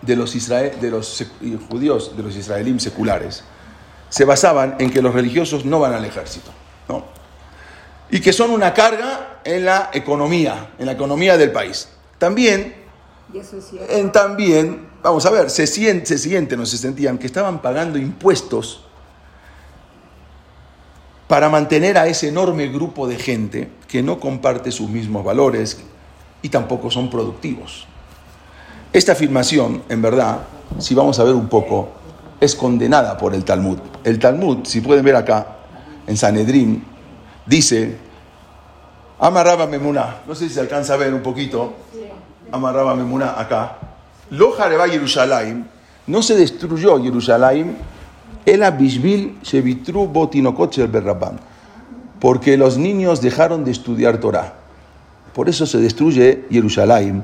[0.01, 1.25] de los, de los
[1.69, 3.43] judíos, de los israelíes seculares,
[4.09, 6.51] se basaban en que los religiosos no van al ejército,
[6.87, 7.05] ¿no?
[8.09, 11.89] Y que son una carga en la economía, en la economía del país.
[12.17, 12.75] También,
[13.89, 17.97] en, también vamos a ver, se, sienten, se sienten o se sentían que estaban pagando
[17.97, 18.85] impuestos
[21.27, 25.79] para mantener a ese enorme grupo de gente que no comparte sus mismos valores
[26.41, 27.87] y tampoco son productivos.
[28.91, 30.39] Esta afirmación, en verdad,
[30.77, 31.89] si vamos a ver un poco,
[32.41, 33.79] es condenada por el Talmud.
[34.03, 35.59] El Talmud, si pueden ver acá,
[36.07, 36.83] en Sanedrín,
[37.45, 37.95] dice,
[39.19, 41.73] amarraba Memuna, no sé si se alcanza a ver un poquito,
[42.51, 43.77] amarraba Memuna acá,
[44.32, 45.67] lo jareba Jerusalén,
[46.08, 47.78] no se destruyó Jerusalén,
[48.46, 51.39] el Bishvil Shevitru Botinokot Berrabán,
[52.20, 54.56] porque los niños dejaron de estudiar Torah.
[55.34, 57.24] Por eso se destruye Jerusalén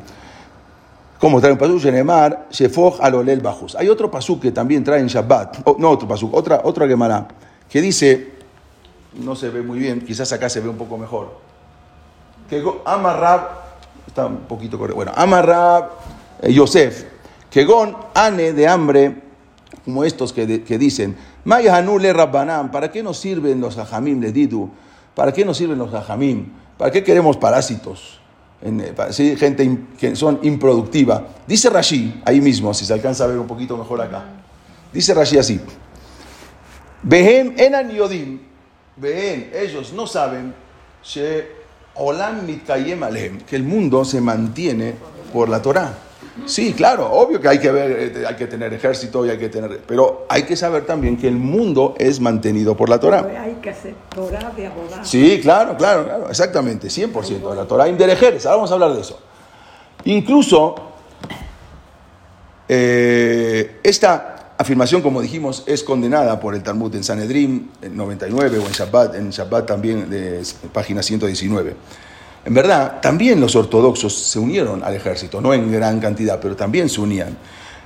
[1.20, 3.76] como trae un pasuk Shenemar, Shefoj Alolel Bajus.
[3.76, 7.28] Hay otro pasuk que también trae en Shabbat, no otro pasuk, otra, otra Gemara,
[7.70, 8.34] que dice,
[9.14, 11.40] no se ve muy bien, quizás acá se ve un poco mejor,
[12.50, 13.50] que Amarrab,
[14.06, 15.90] está un poquito correcto, bueno, Amarrab
[16.44, 17.06] Yosef,
[17.50, 19.16] que Gon ane de hambre,
[19.86, 24.70] como estos que, que dicen, Mayahanule Rabbanam, ¿para qué nos sirven los hajamim de?
[25.16, 26.52] ¿Para qué nos sirven los hajamim?
[26.78, 28.20] ¿Para qué queremos parásitos?
[28.62, 31.28] en, eh, gente que son improductiva.
[31.48, 34.26] Dice Rashi, ahí mismo, si se alcanza a ver un poquito mejor acá.
[34.92, 35.60] Dice Rashi así.
[37.04, 38.40] Behem enan yodim.
[38.96, 40.54] Behem, ellos no saben
[43.46, 44.96] que el mundo se mantiene
[45.32, 45.94] por la Torah.
[46.46, 49.50] Sí, claro, obvio que hay que ver, eh, hay que tener ejército y hay que
[49.50, 53.28] tener, pero hay que saber también que el mundo es mantenido por la Torah.
[53.40, 55.04] Hay que hacer Torah de abogado.
[55.04, 57.56] Sí, claro, claro, claro, exactamente, 100%.
[57.56, 59.20] La Torah Inderejeres, ahora vamos a hablar de eso.
[60.06, 60.76] Incluso,
[62.70, 68.62] eh, esta afirmación, como dijimos, es condenada por el Talmud en Sanedrim en 99 o
[68.62, 70.42] en Shabbat, en Shabbat también, de
[70.74, 71.76] página 119.
[72.48, 76.88] En verdad, también los ortodoxos se unieron al ejército, no en gran cantidad, pero también
[76.88, 77.38] se unían.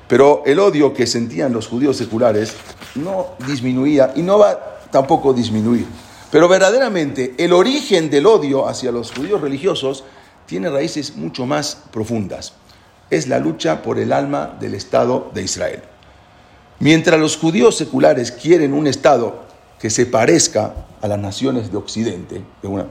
[0.08, 2.54] Pero el odio que sentían los judíos seculares
[2.94, 5.88] no disminuía y no va tampoco a disminuir.
[6.30, 10.04] Pero verdaderamente el origen del odio hacia los judíos religiosos
[10.46, 12.54] tiene raíces mucho más profundas.
[13.10, 15.82] Es la lucha por el alma del Estado de Israel.
[16.78, 19.42] Mientras los judíos seculares quieren un Estado
[19.80, 22.86] que se parezca a las naciones de Occidente, de una,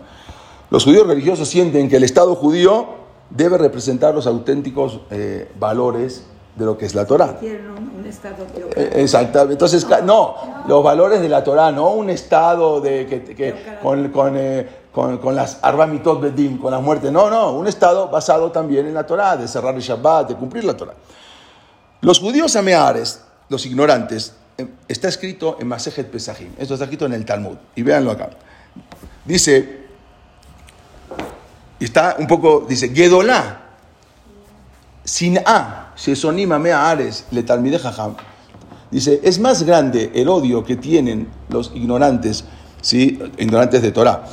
[0.71, 2.87] los judíos religiosos sienten que el Estado judío
[3.31, 6.25] debe representar los auténticos eh, valores
[6.57, 7.39] de lo que es la Torah.
[7.39, 8.45] Quieren un, Estado
[8.77, 9.55] eh, Exactamente.
[9.55, 10.35] Entonces, no,
[10.67, 15.35] los valores de la Torah, no un Estado de, que, con, con, eh, con, con,
[15.35, 17.11] las arbamitot bedim, con las muertes.
[17.11, 20.65] No, no, un Estado basado también en la Torah, de cerrar el Shabbat, de cumplir
[20.65, 20.95] la Torah.
[22.01, 26.53] Los judíos ameares, los ignorantes, eh, está escrito en Masejet Pesajim.
[26.59, 27.57] Esto está escrito en el Talmud.
[27.75, 28.31] Y véanlo acá.
[29.25, 29.80] Dice,
[31.85, 33.63] está un poco, dice, Gedolá,
[35.05, 38.15] sin A, Shesonima Mea Ares, le Talmide Jajam.
[38.91, 42.45] Dice, es más grande el odio que tienen los ignorantes,
[42.81, 43.19] ¿sí?
[43.39, 44.25] ignorantes de Torah,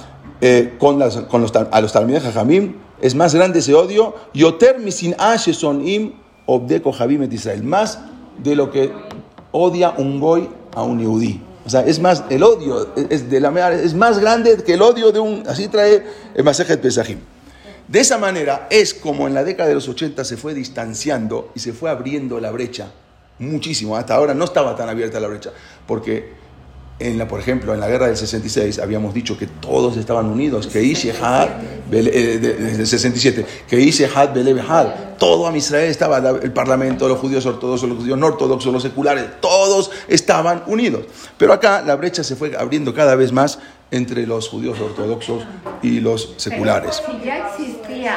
[0.41, 4.79] eh, con, las, con los, a los Talmide Jajamim, es más grande ese odio, Yoter
[4.79, 6.13] Misin A Shesonim
[6.47, 7.99] Obdeko Javim et Israel, más
[8.37, 8.91] de lo que
[9.51, 11.41] odia un goy a un yudí.
[11.65, 15.11] O sea, es más, el odio es, de la, es más grande que el odio
[15.11, 17.19] de un, así trae el Masejet Pesajim.
[17.87, 21.59] De esa manera es como en la década de los 80 se fue distanciando y
[21.59, 22.91] se fue abriendo la brecha
[23.39, 23.95] muchísimo.
[23.95, 25.51] Hasta ahora no estaba tan abierta la brecha,
[25.85, 26.33] porque
[26.99, 30.67] en la, por ejemplo, en la guerra del 66 habíamos dicho que todos estaban unidos,
[30.67, 31.49] que Ishehad,
[31.91, 37.87] eh, del 67, que Ishehad Belebehad, todo a Israel estaba, el parlamento, los judíos ortodoxos,
[37.87, 41.05] los judíos no ortodoxos, los seculares, todos estaban unidos.
[41.37, 43.59] Pero acá la brecha se fue abriendo cada vez más
[43.91, 45.43] entre los judíos ortodoxos
[45.81, 47.01] y los seculares.
[47.05, 48.15] Si ya existía.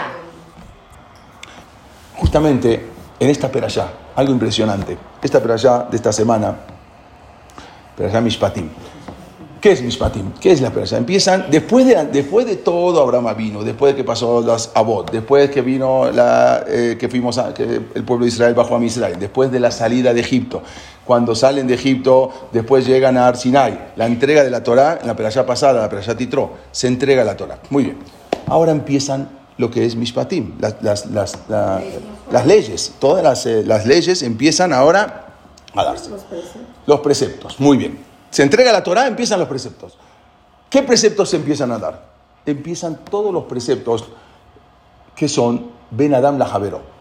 [2.16, 2.86] Justamente
[3.18, 6.56] en esta perashá, algo impresionante, esta perashá de esta semana,
[7.96, 8.68] perashá Mishpatim.
[9.60, 10.32] ¿Qué es Mishpatim?
[10.40, 10.96] ¿Qué es la perashá?
[10.96, 15.48] Empiezan, después de, después de todo Abraham vino, después de que pasó las Abot, después
[15.48, 18.82] de que vino la, eh, que fuimos a, que el pueblo de Israel bajó a
[18.84, 20.62] Israel, después de la salida de Egipto,
[21.04, 25.14] cuando salen de Egipto, después llegan a Arsinai, la entrega de la Torá, en la
[25.14, 27.58] perashá pasada, la perashá Titró, se entrega la Torá.
[27.68, 27.98] Muy bien.
[28.46, 31.82] Ahora empiezan lo que es Mishpatim, las, las, las, la-
[32.32, 35.26] las leyes, todas las, eh, las leyes empiezan ahora
[35.74, 36.08] a darse.
[36.10, 36.62] Los preceptos.
[36.86, 38.09] Los preceptos, muy bien.
[38.30, 39.98] Se entrega la Torá, empiezan los preceptos.
[40.68, 42.10] ¿Qué preceptos se empiezan a dar?
[42.46, 44.08] Empiezan todos los preceptos
[45.16, 46.99] que son Ben Adam la Javero.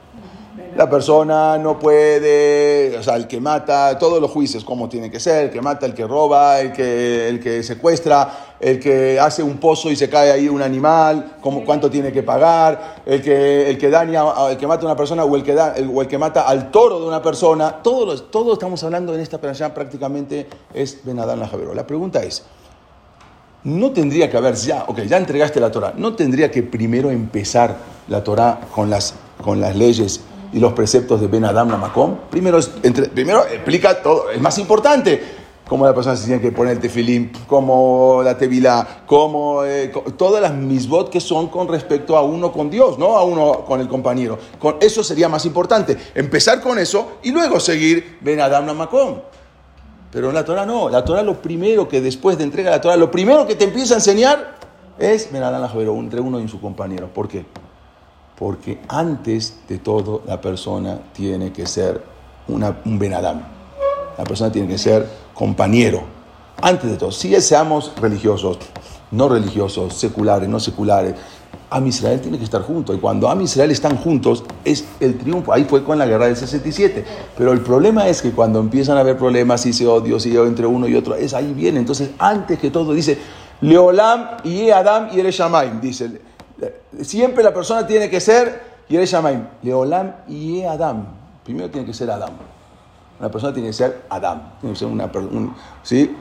[0.80, 5.20] La persona no puede, o sea, el que mata, todos los juicios, como tiene que
[5.20, 9.44] ser, el que mata, el que roba, el que, el que secuestra, el que hace
[9.44, 13.70] un pozo y se cae ahí un animal, como, cuánto tiene que pagar, el que,
[13.70, 16.02] el que daña, el que mata a una persona o el que, da, el- o
[16.02, 19.74] el que mata al toro de una persona, todos los, estamos hablando en esta perashá
[19.74, 21.74] prácticamente es Ben Adán la Javero.
[21.74, 22.44] La pregunta es,
[23.66, 27.76] no tendría que haber ya, ok, ya entregaste la Torah, no tendría que primero empezar
[28.08, 29.14] la Torah con las,
[29.44, 32.16] con las leyes y los preceptos de Ben Adam Namakom.
[32.30, 35.40] Primero, entre- primero explica todo, es más importante.
[35.68, 40.42] Cómo la persona se tiene que poner el tefilín, cómo la tevilá, cómo eh, todas
[40.42, 43.88] las misbot que son con respecto a uno con Dios, no a uno con el
[43.88, 44.40] compañero.
[44.58, 45.96] Con eso sería más importante.
[46.16, 49.20] Empezar con eso y luego seguir Ben Adam Namakom.
[50.12, 50.90] Pero en la Torah no.
[50.90, 53.94] La Torah lo primero que después de entrega la Torah, lo primero que te empieza
[53.94, 54.56] a enseñar
[54.98, 57.10] es Benadán la Javero, entre uno y su compañero.
[57.14, 57.46] ¿Por qué?
[58.40, 62.02] Porque antes de todo la persona tiene que ser
[62.48, 63.46] una, un Benadán.
[64.18, 66.04] La persona tiene que ser compañero.
[66.62, 68.58] Antes de todo, si seamos religiosos,
[69.12, 71.16] no religiosos, seculares, no seculares,
[71.72, 72.96] Am Israel tiene que estar juntos.
[72.96, 75.54] Y cuando Am Israel están juntos, es el triunfo.
[75.54, 77.06] Ahí fue con la guerra del 67.
[77.38, 80.66] Pero el problema es que cuando empiezan a haber problemas y se odio, si entre
[80.66, 81.80] uno y otro, es ahí viene.
[81.80, 83.20] Entonces, antes que todo, dice,
[83.62, 85.80] Leolam y Adam y Ereshamaim.
[85.80, 86.22] Dice,
[87.02, 89.48] siempre la persona tiene que ser Yereshamaim.
[89.64, 91.06] Leolam y Adam.
[91.44, 92.32] Primero tiene que ser Adam.
[93.20, 94.54] Una persona tiene que ser Adam.
[94.60, 95.12] Tiene que ser una,
[95.84, 96.16] ¿sí?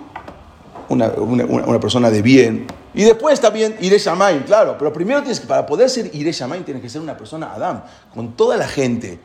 [0.88, 2.66] una, persona de bien.
[2.94, 4.76] Y después también Ire Shamaim, claro.
[4.78, 7.82] Pero primero tienes que, para poder ser Ire tienes que ser una persona Adam,
[8.14, 9.20] con toda la gente.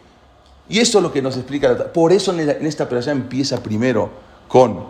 [0.70, 1.92] Y eso es lo que nos explica la.
[1.92, 4.10] Por eso en, esta perashá empieza primero
[4.48, 4.86] con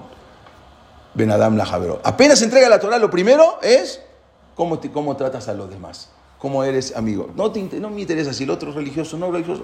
[1.13, 2.01] Ben Adam la Javero.
[2.03, 4.01] Apenas entrega la Torah, lo primero es
[4.55, 6.09] cómo, te- cómo tratas a los demás.
[6.39, 7.29] Cómo eres amigo.
[7.37, 9.63] No, te, no me interesa si el otro es religioso o no religioso.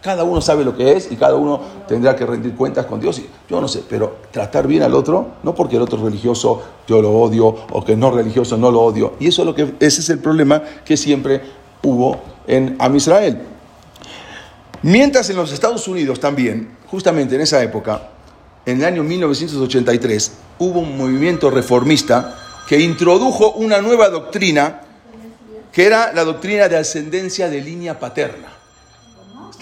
[0.00, 3.20] Cada uno sabe lo que es y cada uno tendrá que rendir cuentas con Dios.
[3.48, 7.02] Yo no sé, pero tratar bien al otro, no porque el otro es religioso yo
[7.02, 9.14] lo odio o que no religioso no lo odio.
[9.18, 11.40] Y eso es lo que, ese es el problema que siempre
[11.82, 13.42] hubo en Am Israel.
[14.82, 18.08] Mientras en los Estados Unidos también, justamente en esa época,
[18.66, 22.36] en el año 1983, hubo un movimiento reformista
[22.70, 24.82] que introdujo una nueva doctrina,
[25.72, 28.46] que era la doctrina de ascendencia de línea paterna.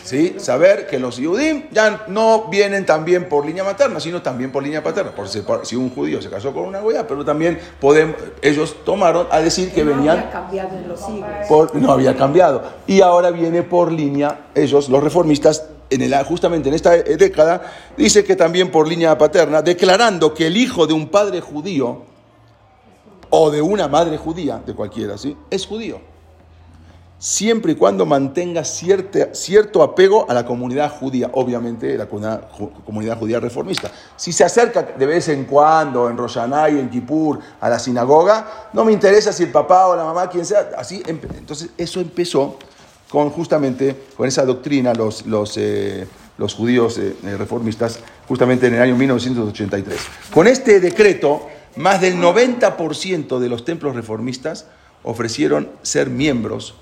[0.05, 0.35] ¿Sí?
[0.37, 4.83] Saber que los Yudim ya no vienen también por línea materna, sino también por línea
[4.83, 5.13] paterna.
[5.13, 8.77] Por si, por si un judío se casó con una goya, pero también podemos, ellos
[8.85, 11.31] tomaron a decir que no venían había cambiado en los siglos.
[11.49, 12.63] por- no había cambiado.
[12.87, 17.63] Y ahora viene por línea, ellos, los reformistas, en el, justamente en esta década,
[17.97, 22.03] dice que también por línea paterna, declarando que el hijo de un padre judío
[23.31, 25.37] o de una madre judía, de cualquiera, ¿sí?
[25.51, 26.01] Es judío.
[27.21, 32.71] siempre y cuando mantenga cierta, cierto apego a la comunidad judía, obviamente la comunidad, ju-
[32.85, 33.91] comunidad judía reformista.
[34.17, 38.69] Si se acerca de vez en cuando en Roshaná y en Kippur a la sinagoga,
[38.73, 41.03] no me interesa si el papá o la mamá, quien sea, así.
[41.09, 42.57] Entonces eso empezó
[43.11, 46.07] con justamente con esa doctrina los, los, eh,
[46.37, 47.99] los judíos eh, eh, reformistas,
[48.29, 49.99] justamente en el año 1983.
[50.33, 54.67] Con este decreto, más del 90% de los templos reformistas
[55.03, 56.75] ofrecieron ser miembros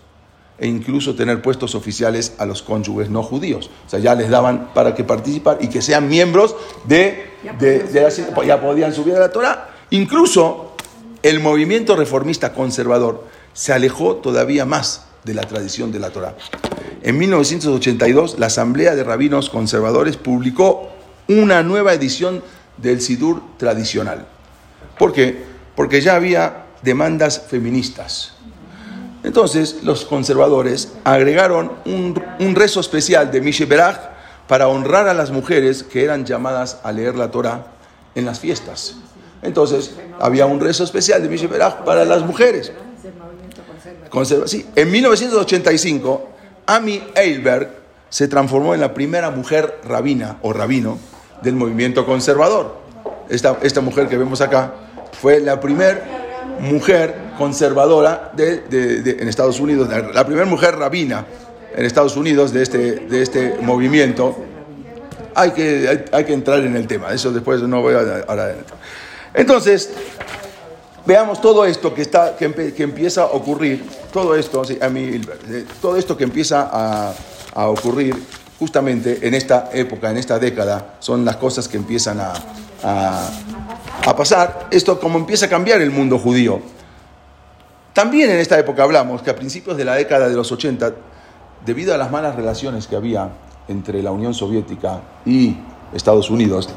[0.59, 3.71] e incluso tener puestos oficiales a los cónyuges no judíos.
[3.87, 6.57] O sea, ya les daban para que participen y que sean miembros
[6.87, 7.27] de,
[7.59, 9.69] de, de la- ya podían subir a la Torah.
[9.91, 10.73] Incluso
[11.23, 16.37] el movimiento reformista conservador se alejó todavía más de la tradición de la Torah.
[17.03, 20.89] En 1982, la Asamblea de Rabinos Conservadores publicó
[21.29, 22.43] una nueva edición
[22.79, 24.27] del Sidur tradicional.
[24.99, 25.45] ¿Por qué?
[25.75, 28.33] Porque ya había demandas feministas.
[29.23, 33.99] Entonces, los conservadores agregaron un, rezo especial de Mishe Berach
[34.47, 37.67] para honrar a las mujeres que eran llamadas a leer la Torah
[38.15, 38.95] en las fiestas.
[39.43, 42.71] Entonces, había un rezo especial de Mishe Berach para las mujeres.
[44.11, 44.65] Conserva- sí.
[44.77, 46.29] En 1985,
[46.67, 47.71] Amy Eilberg
[48.09, 50.99] se transformó en la primera mujer rabina o rabino
[51.43, 52.77] del movimiento conservador.
[53.29, 54.73] Esta, esta mujer que vemos acá
[55.13, 56.01] fue la primera
[56.61, 61.27] mujer conservadora de, en Estados Unidos, la, primera mujer rabina
[61.75, 64.37] en Estados Unidos de este, de este movimiento.
[65.35, 68.55] Hay que, hay, que entrar en el tema, eso después no voy a ahora.
[69.35, 69.91] Entonces,
[71.07, 75.65] Veamos todo esto que, está, que, que empieza a ocurrir, todo esto, a mí, eh,
[75.81, 77.15] todo esto que empieza a,
[77.55, 78.21] a ocurrir
[78.59, 82.35] justamente en esta época, en esta década, son las cosas que empiezan a-
[84.05, 84.67] a pasar.
[84.71, 86.61] Esto como empieza a cambiar el mundo judío.
[87.93, 90.93] También en esta época hablamos que a principios de la década de los 80,
[91.65, 93.31] debido a las malas relaciones que había
[93.69, 95.57] entre la Unión Soviética y
[95.95, 96.69] Estados Unidos,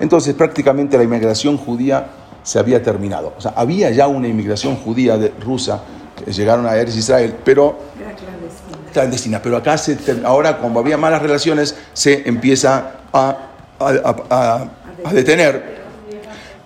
[0.00, 2.06] entonces prácticamente la inmigración judía
[2.42, 3.32] se había terminado.
[3.38, 5.80] O sea, había ya una inmigración judía de, rusa,
[6.22, 8.78] que llegaron a Eretz Israel, pero Era clandestina.
[8.92, 9.42] clandestina.
[9.42, 13.36] Pero acá, se ahora, como había malas relaciones, se empieza a,
[13.78, 14.68] a- a- a-
[15.04, 15.83] a detener.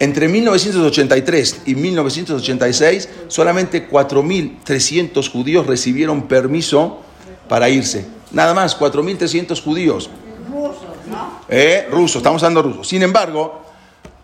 [0.01, 7.01] Entre 1983 y 1986, solamente 4.300 judíos recibieron permiso
[7.49, 8.07] para irse.
[8.31, 10.11] Nada más, 4.300 judíos.
[11.49, 12.87] Eh, rusos, estamos hablando rusos.
[12.87, 13.63] Sin embargo,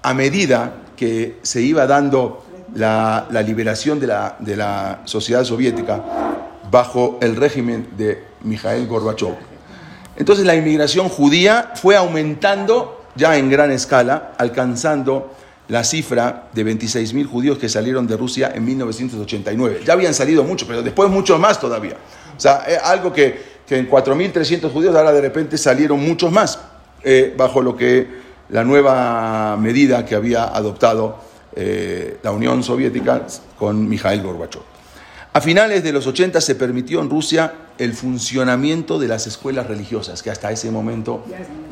[0.03, 2.45] a medida que se iba dando
[2.75, 6.05] la, la liberación de la, de la sociedad soviética
[6.71, 9.35] bajo el régimen de Mikhail Gorbachev,
[10.17, 15.35] entonces la inmigración judía fue aumentando ya en gran escala, alcanzando
[15.69, 19.81] la cifra de 26.000 judíos que salieron de Rusia en 1989.
[19.87, 21.97] Ya habían salido muchos, pero después muchos más todavía.
[22.37, 26.59] O sea, algo que, que en 4.300 judíos ahora de repente salieron muchos más,
[27.03, 31.19] eh, bajo lo que la nueva medida que había adoptado
[31.57, 33.27] eh, la Unión Soviética
[33.59, 34.63] con Mikhail Gorbachev.
[35.33, 40.23] A finales de los 80 se permitió en Rusia el funcionamiento de las escuelas religiosas,
[40.23, 41.25] que hasta ese momento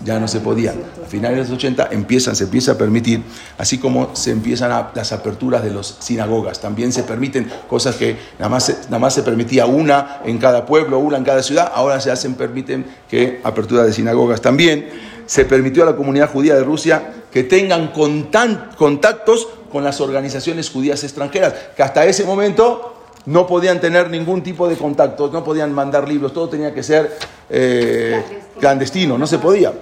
[0.05, 0.73] ya no se podía.
[1.05, 3.23] A finales de los 80 empiezan, se empieza a permitir,
[3.57, 6.61] así como se empiezan a- las aperturas de las sinagogas.
[6.61, 10.67] También se permiten cosas que nada más, se- nada más se permitía una en cada
[10.67, 14.89] pueblo, una en cada ciudad, ahora se hacen, permiten que apertura de sinagogas también.
[15.27, 20.69] Se permitió a la comunidad judía de Rusia que tengan contan- contactos con las organizaciones
[20.69, 22.92] judías extranjeras, que hasta ese momento
[23.27, 27.17] no podían tener ningún tipo de contactos, no podían mandar libros, todo tenía que ser
[27.49, 28.23] eh,
[28.59, 29.73] clandestino, no se podía.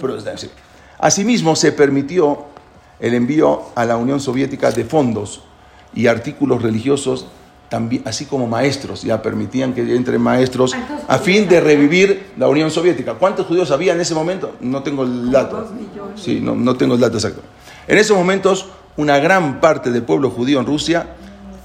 [0.00, 0.50] Pero, sí.
[0.98, 2.44] Asimismo, se permitió
[3.00, 5.42] el envío a la Unión Soviética de fondos
[5.94, 7.26] y artículos religiosos,
[7.68, 10.74] también, así como maestros, ya permitían que entren maestros
[11.06, 13.14] a fin de revivir la Unión Soviética.
[13.14, 14.56] ¿Cuántos judíos había en ese momento?
[14.60, 15.60] No tengo el dato.
[15.60, 16.20] Dos millones.
[16.20, 17.42] Sí, no, no tengo el dato exacto.
[17.86, 18.66] En esos momentos,
[18.96, 21.14] una gran parte del pueblo judío en Rusia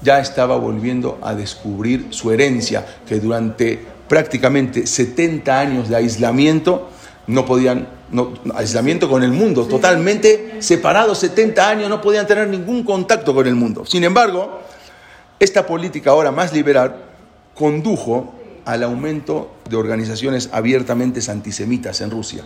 [0.06, 6.88] ya estaba volviendo a descubrir su herencia, que durante prácticamente 70 años de aislamiento
[7.26, 12.84] no podían, no, aislamiento con el mundo, totalmente separados, 70 años, no podían tener ningún
[12.84, 13.84] contacto con el mundo.
[13.84, 14.60] Sin embargo,
[15.40, 17.02] esta política ahora más liberal
[17.52, 18.32] condujo
[18.64, 22.44] al aumento de organizaciones abiertamente antisemitas en Rusia,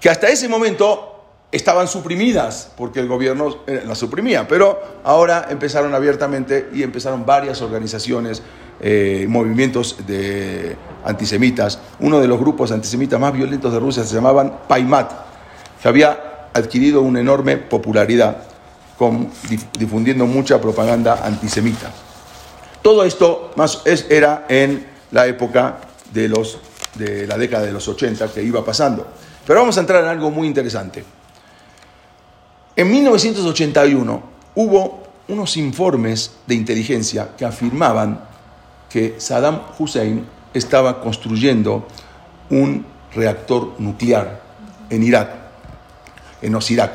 [0.00, 1.13] que hasta ese momento
[1.54, 7.62] estaban suprimidas porque el gobierno eh, las suprimía, pero ahora empezaron abiertamente y empezaron varias
[7.62, 8.42] organizaciones,
[8.80, 11.78] eh, movimientos de antisemitas.
[12.00, 15.10] Uno de los grupos antisemitas más violentos de Rusia se llamaban Paimat,
[15.80, 18.36] que había adquirido una enorme popularidad
[18.98, 21.90] con, dif- difundiendo mucha propaganda antisemita.
[22.82, 25.76] Todo esto más es, era en la época
[26.12, 26.58] de, los,
[26.94, 29.06] de la década de los 80 que iba pasando.
[29.46, 31.04] Pero vamos a entrar en algo muy interesante.
[32.76, 34.22] En 1981
[34.56, 38.20] hubo unos informes de inteligencia que afirmaban
[38.90, 41.86] que Saddam Hussein estaba construyendo
[42.50, 44.40] un reactor nuclear
[44.90, 45.30] en Irak,
[46.42, 46.92] en Osirak.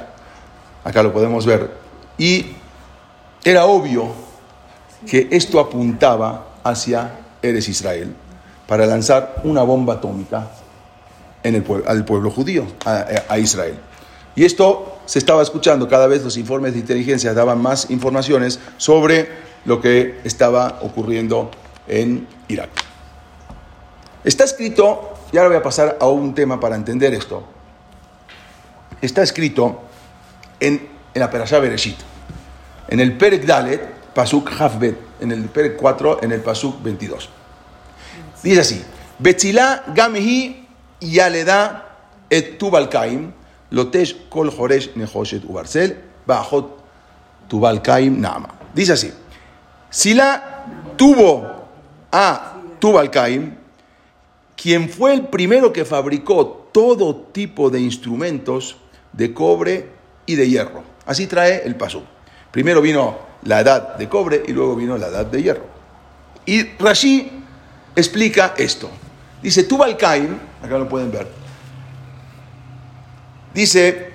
[0.84, 1.72] Acá lo podemos ver.
[2.18, 2.46] Y
[3.44, 4.12] era obvio
[5.08, 8.14] que esto apuntaba hacia Eres Israel
[8.68, 10.52] para lanzar una bomba atómica
[11.88, 13.80] al pueblo judío, a, Israel.
[14.36, 19.28] Y esto se estaba escuchando, cada vez los informes de inteligencia daban más informaciones sobre
[19.66, 21.49] lo que estaba ocurriendo
[21.88, 22.70] en Irak.
[24.24, 27.43] Está escrito, y ahora voy a pasar a un tema para entender esto.
[29.01, 29.82] Está escrito
[30.60, 31.97] en, en la Perashá Bereshit,
[32.88, 33.82] en el Perek Dalet,
[34.14, 37.30] Pasuk Hafbet, en el Perek 4, en el Pasuk 22.
[38.43, 38.86] Dice así:
[39.18, 40.68] Betzilá Gamehi
[41.01, 41.97] Yaleda
[42.30, 43.39] et Tubalkaim,
[43.72, 46.80] Lotesh Kol Joresh Nehoshet Ubarcel, Bajot
[47.48, 48.50] Tubalkaim Nama.
[48.74, 49.12] Dice así:
[49.90, 50.66] Sila
[50.96, 51.46] tuvo
[52.12, 53.56] a Tubalcaim,
[54.56, 58.78] quien fue el primero que fabricó todo tipo de instrumentos
[59.14, 59.90] de cobre
[60.26, 60.84] y de hierro.
[61.06, 62.04] Así trae el paso.
[62.52, 65.66] Primero vino la edad de cobre y luego vino la edad de hierro.
[66.46, 67.32] Y Rashi
[67.96, 68.90] explica esto.
[69.42, 71.28] Dice Tubalcaim, acá lo pueden ver.
[73.54, 74.12] Dice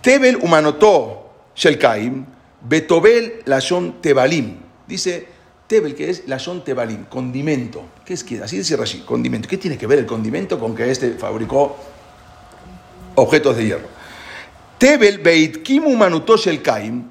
[0.00, 2.26] Tebel humanotó Shelkaim,
[2.60, 4.58] Betobel lashon Tebalim.
[4.86, 5.26] Dice
[5.66, 7.82] Tebel, que es la Tebalim, condimento.
[8.04, 8.42] ¿Qué es que?
[8.42, 9.48] Así dice Rashi, condimento.
[9.48, 11.76] ¿Qué tiene que ver el condimento con que este fabricó
[13.14, 13.88] objetos de hierro?
[14.78, 17.04] Tebel Beit Kimu Manutosh el Kaim,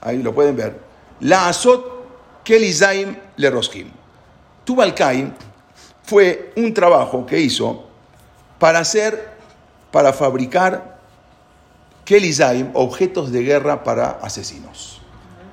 [0.00, 0.80] ahí lo pueden ver,
[1.20, 3.88] la Azot Kelizaim le Roshim.
[4.64, 5.32] Tubal Kaim
[6.02, 7.86] fue un trabajo que hizo
[8.58, 9.37] para hacer,
[9.90, 10.98] para fabricar
[12.04, 15.00] Kelizaim, objetos de guerra para asesinos.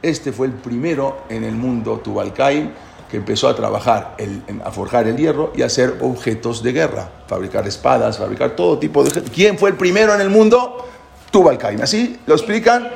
[0.01, 2.71] Este fue el primero en el mundo Tubalcaim
[3.09, 4.15] que empezó a trabajar,
[4.63, 9.03] a forjar el hierro y a hacer objetos de guerra, fabricar espadas, fabricar todo tipo
[9.03, 9.21] de...
[9.23, 10.87] ¿Quién fue el primero en el mundo?
[11.29, 11.81] Tubalcaim.
[11.81, 12.89] Así lo explican.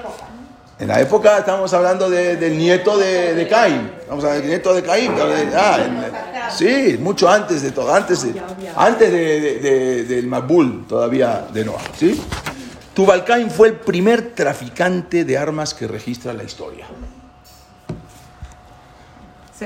[0.80, 3.92] En la época estamos hablando del nieto de, de Caín.
[4.08, 5.12] Vamos a ver, el nieto de Caín.
[5.54, 5.78] Ah,
[6.50, 8.42] sí, mucho antes de todo, antes, de,
[8.76, 9.12] antes
[10.08, 11.82] del Mabul todavía de Noah.
[11.98, 12.20] ¿sí?
[12.94, 16.88] Tubalcain fue el primer traficante de armas que registra la historia.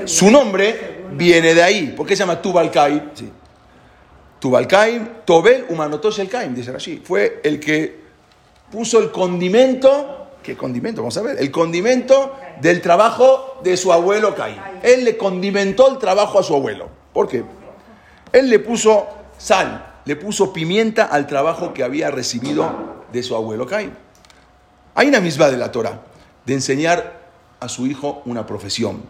[0.06, 1.94] Su nombre viene de ahí.
[1.96, 3.10] ¿Por qué se llama Tubalcain?
[3.14, 3.30] Sí.
[4.44, 7.00] Tubalcain, Tobel Humanotosh el Caim, dice así.
[7.02, 7.98] Fue el que
[8.70, 10.23] puso el condimento.
[10.44, 11.00] ¿Qué condimento?
[11.00, 11.38] Vamos a ver.
[11.40, 14.58] El condimento del trabajo de su abuelo Caim.
[14.82, 16.90] Él le condimentó el trabajo a su abuelo.
[17.14, 17.42] ¿Por qué?
[18.30, 19.06] Él le puso
[19.38, 23.92] sal, le puso pimienta al trabajo que había recibido de su abuelo Caim.
[24.94, 26.02] Hay una misma de la Torah,
[26.44, 27.22] de enseñar
[27.58, 29.02] a su hijo una profesión,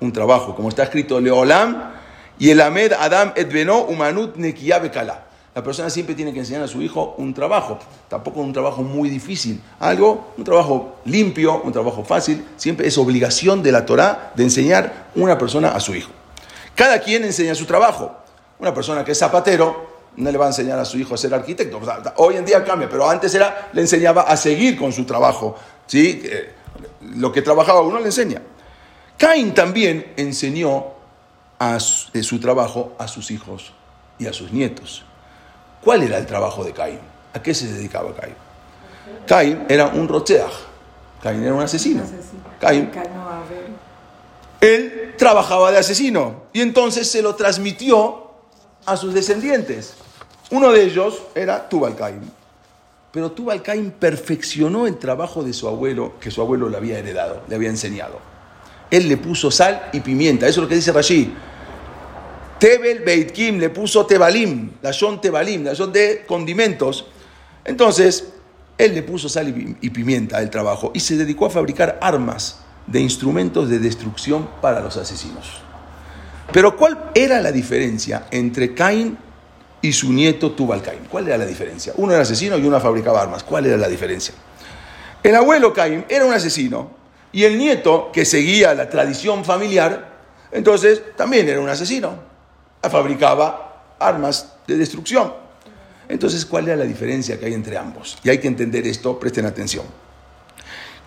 [0.00, 1.92] un trabajo, como está escrito Leolam
[2.36, 5.29] y el Amed Adam Edbeno Umanut Nekiyabekala.
[5.60, 9.10] La persona siempre tiene que enseñar a su hijo un trabajo, tampoco un trabajo muy
[9.10, 14.42] difícil, algo, un trabajo limpio, un trabajo fácil, siempre es obligación de la Torah de
[14.42, 16.10] enseñar una persona a su hijo.
[16.74, 18.10] Cada quien enseña su trabajo.
[18.58, 21.34] Una persona que es zapatero no le va a enseñar a su hijo a ser
[21.34, 21.78] arquitecto.
[22.16, 25.56] hoy en día cambia, pero antes era, le enseñaba a seguir con su trabajo.
[25.86, 26.22] ¿sí?
[26.24, 26.54] Eh,
[27.16, 28.40] lo que trabajaba uno le enseña.
[29.18, 30.86] Caín también enseñó
[31.58, 33.74] a su, su, trabajo a sus hijos
[34.18, 35.04] y a sus nietos.
[35.82, 37.00] ¿Cuál era el trabajo de Caín?
[37.32, 38.34] ¿A qué se dedicaba Caín?
[39.26, 40.52] Caín era un rocheaj.
[41.22, 42.02] Caín era un asesino.
[42.60, 42.90] Caín,
[44.60, 48.30] él trabajaba de asesino y entonces se lo transmitió
[48.84, 49.94] a sus descendientes.
[50.50, 52.30] Uno de ellos era Tubal Caín.
[53.12, 57.42] Pero Tubal Caín perfeccionó el trabajo de su abuelo, que su abuelo le había heredado,
[57.48, 58.18] le había enseñado.
[58.90, 61.32] Él le puso sal y pimienta, eso es lo que dice Rashi.
[62.60, 67.06] Tebel Beit Kim le puso Tebalim, la son Tebalim, la son de condimentos.
[67.64, 68.32] Entonces,
[68.76, 73.00] él le puso sal y pimienta al trabajo y se dedicó a fabricar armas de
[73.00, 75.62] instrumentos de destrucción para los asesinos.
[76.52, 79.16] Pero ¿cuál era la diferencia entre Caín
[79.80, 81.06] y su nieto Tubal Caín?
[81.10, 81.94] ¿Cuál era la diferencia?
[81.96, 83.42] Uno era asesino y uno fabricaba armas.
[83.42, 84.34] ¿Cuál era la diferencia?
[85.22, 86.90] El abuelo Caín era un asesino
[87.32, 90.10] y el nieto, que seguía la tradición familiar,
[90.52, 92.29] entonces también era un asesino.
[92.88, 95.32] Fabricaba armas de destrucción.
[96.08, 98.18] Entonces, ¿cuál era la diferencia que hay entre ambos?
[98.24, 99.84] Y hay que entender esto, presten atención.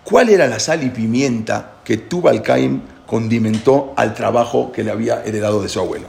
[0.02, 5.22] ¿Cuál era la sal y pimienta que Tubal Caín condimentó al trabajo que le había
[5.24, 6.08] heredado de su abuelo.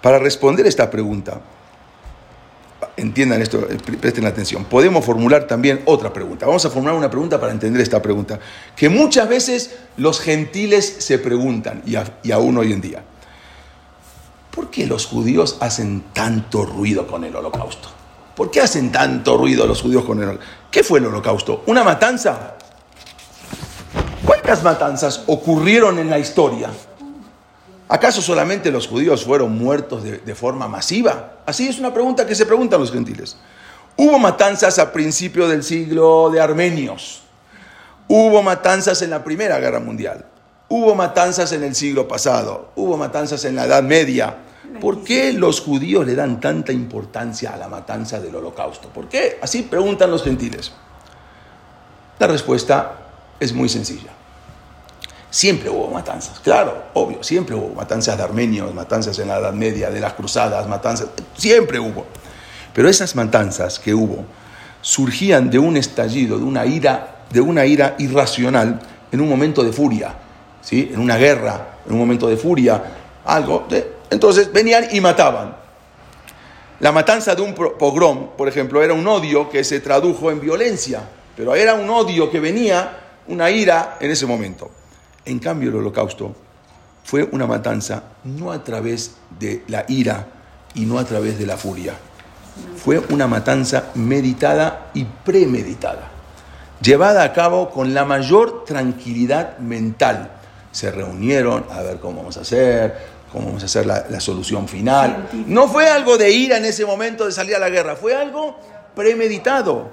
[0.00, 1.40] Para responder esta pregunta,
[2.96, 6.46] entiendan esto, eh, presten atención, podemos formular también otra pregunta.
[6.46, 8.38] Vamos a formular una pregunta para entender esta pregunta,
[8.76, 13.04] que muchas veces los gentiles se preguntan, y, y aún hoy en día.
[14.52, 17.88] ¿Por qué los judíos hacen tanto ruido con el holocausto?
[18.36, 20.54] ¿Por qué hacen tanto ruido los judíos con el holocausto?
[20.70, 21.62] ¿Qué fue el holocausto?
[21.66, 22.54] ¿Una matanza?
[24.24, 26.70] ¿Cuántas matanzas ocurrieron en la historia?
[27.88, 31.40] ¿Acaso solamente los judíos fueron muertos de, forma masiva?
[31.44, 33.36] Así es una pregunta que se preguntan los gentiles.
[33.96, 37.22] Hubo matanzas a principio del siglo de armenios.
[38.08, 40.26] Hubo matanzas en la Primera Guerra Mundial.
[40.74, 42.70] Hubo matanzas en el siglo pasado.
[42.76, 44.34] Hubo matanzas en la Edad Media.
[44.80, 48.88] ¿Por qué los judíos le dan tanta importancia a la matanza del holocausto?
[48.88, 49.38] ¿Por qué?
[49.42, 50.72] Así preguntan los gentiles.
[52.18, 52.92] La respuesta
[53.38, 54.12] es muy sencilla.
[55.28, 59.90] Siempre hubo matanzas, claro, obvio, siempre hubo matanzas de armenios, matanzas en la Edad Media,
[59.90, 62.06] de las cruzadas, matanzas, siempre hubo.
[62.72, 64.24] Pero esas matanzas que hubo
[64.80, 69.72] surgían de un estallido, de una ira, de una ira irracional en un momento de
[69.72, 70.14] furia,
[70.62, 70.90] ¿sí?
[70.92, 72.82] en una guerra, en un momento de furia,
[73.24, 73.66] algo.
[74.10, 75.56] Entonces venían y mataban.
[76.80, 81.02] La matanza de un pogrom, por ejemplo, era un odio que se tradujo en violencia,
[81.36, 82.98] pero era un odio que venía,
[83.28, 84.70] una ira en ese momento.
[85.24, 86.34] En cambio, el holocausto
[87.04, 90.26] fue una matanza no a través de la ira
[90.74, 91.94] y no a través de la furia.
[92.76, 96.10] Fue una matanza meditada y premeditada,
[96.80, 100.32] llevada a cabo con la mayor tranquilidad mental.
[100.72, 102.96] Se reunieron a ver cómo vamos a hacer,
[103.30, 105.28] cómo vamos a hacer la, la solución final.
[105.46, 108.58] No fue algo de ira en ese momento de salir a la guerra, fue algo
[108.96, 109.90] premeditado.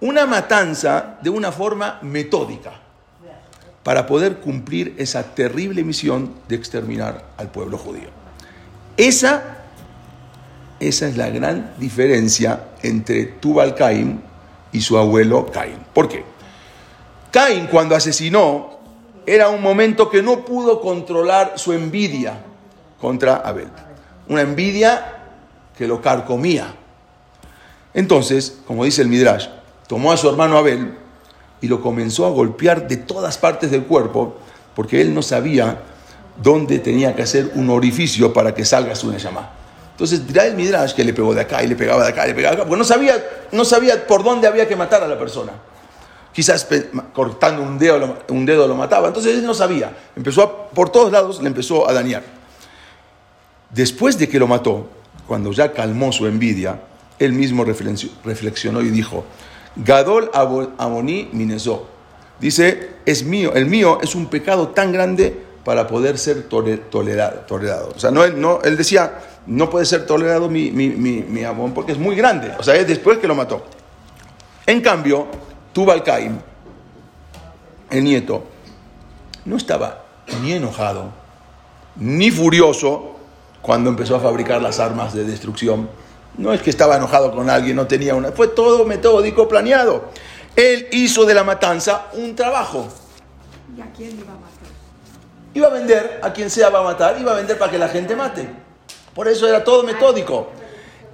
[0.00, 2.72] Una matanza de una forma metódica
[3.82, 8.10] para poder cumplir esa terrible misión de exterminar al pueblo judío.
[8.98, 9.42] Esa,
[10.78, 14.20] esa es la gran diferencia entre Tubal Caín
[14.72, 15.78] y su abuelo Caín.
[15.94, 16.24] ¿Por qué?
[17.30, 18.77] Caín cuando asesinó
[19.34, 22.40] era un momento que no pudo controlar su envidia
[22.98, 23.68] contra Abel.
[24.28, 25.16] Una envidia
[25.76, 26.74] que lo carcomía.
[27.92, 29.48] Entonces, como dice el Midrash,
[29.86, 30.96] tomó a su hermano Abel
[31.60, 34.36] y lo comenzó a golpear de todas partes del cuerpo
[34.74, 35.82] porque él no sabía
[36.42, 39.50] dónde tenía que hacer un orificio para que salga su Neshama.
[39.90, 42.28] Entonces dirá el Midrash que le pegó de acá y le pegaba de acá y
[42.28, 43.22] le pegaba de acá, porque no sabía,
[43.52, 45.52] no sabía por dónde había que matar a la persona.
[46.38, 46.68] Quizás
[47.12, 49.90] cortando un dedo, un dedo lo mataba, entonces él no sabía.
[50.14, 52.22] Empezó a, por todos lados, le empezó a dañar.
[53.70, 54.88] Después de que lo mató,
[55.26, 56.80] cuando ya calmó su envidia,
[57.18, 59.24] él mismo reflexionó y dijo,
[59.74, 60.30] Gadol
[60.78, 61.88] Amoní Minezó.
[62.38, 67.40] Dice, es mío, el mío es un pecado tan grande para poder ser tolerado.
[67.48, 67.92] tolerado.
[67.96, 71.90] O sea, no, no, él decía, no puede ser tolerado mi, mi, mi, amor porque
[71.90, 72.52] es muy grande.
[72.60, 73.66] O sea, es después que lo mató.
[74.66, 75.26] En cambio,
[75.78, 76.40] Tubal Caim,
[77.88, 78.42] el nieto,
[79.44, 80.02] no estaba
[80.42, 81.12] ni enojado,
[81.94, 83.14] ni furioso
[83.62, 85.88] cuando empezó a fabricar las armas de destrucción
[86.36, 88.32] no es que estaba enojado con alguien, no tenía una.
[88.32, 90.06] Fue todo metódico, planeado.
[90.56, 92.88] Él hizo de la matanza un trabajo.
[93.76, 94.68] ¿Y a quién iba a matar?
[95.54, 97.88] Iba a vender, a quien sea va a matar, iba a vender para que la
[97.88, 98.50] gente mate.
[99.14, 100.48] Por eso era todo metódico.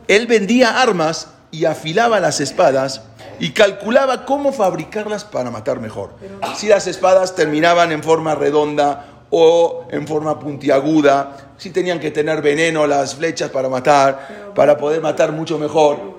[0.09, 3.03] Él vendía armas y afilaba las espadas
[3.39, 6.11] y calculaba cómo fabricarlas para matar mejor.
[6.57, 12.43] Si las espadas terminaban en forma redonda o en forma puntiaguda, si tenían que tener
[12.43, 16.14] veneno las flechas para matar, para poder matar mucho mejor.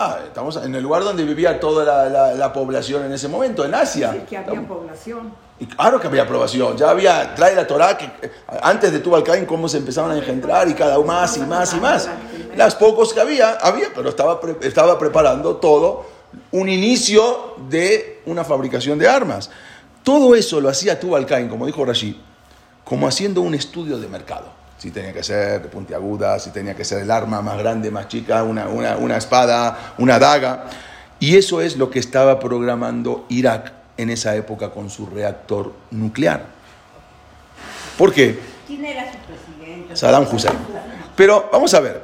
[0.00, 4.24] Ah, estamos en el lugar donde vivía toda la, población en ese momento, en Asia.
[4.28, 5.32] Que había población.
[5.60, 6.76] Y claro que había población.
[6.76, 8.08] Ya había, trae la Torah, que
[8.62, 11.74] antes de Tubal Cain, cómo se empezaron a engendrar y cada uno más y más
[11.74, 12.08] y más.
[12.56, 16.06] Las pocos que había, había, pero estaba, estaba preparando todo
[16.52, 19.50] un inicio de una fabricación de armas.
[20.04, 22.14] Todo eso lo hacía Tubal Cain, como dijo Rashid,
[22.84, 24.58] como haciendo un estudio de mercado.
[24.78, 28.06] Si tenía que ser de puntiaguda, si tenía que ser el arma más grande, más
[28.06, 30.66] chica, una, una, espada, una daga.
[31.18, 36.46] Y eso es lo que estaba programando Irak en esa época con su reactor nuclear.
[37.98, 38.38] ¿Por qué?
[38.66, 39.94] ¿Quién era su presidente?
[39.94, 40.56] Saddam Hussein.
[41.14, 42.02] Pero vamos a ver,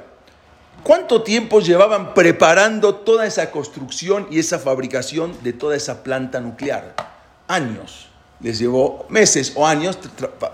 [0.82, 6.94] ¿cuánto tiempo llevaban preparando toda esa construcción y esa fabricación de toda esa planta nuclear?
[7.48, 8.08] años.
[8.40, 9.98] Les llevó meses o años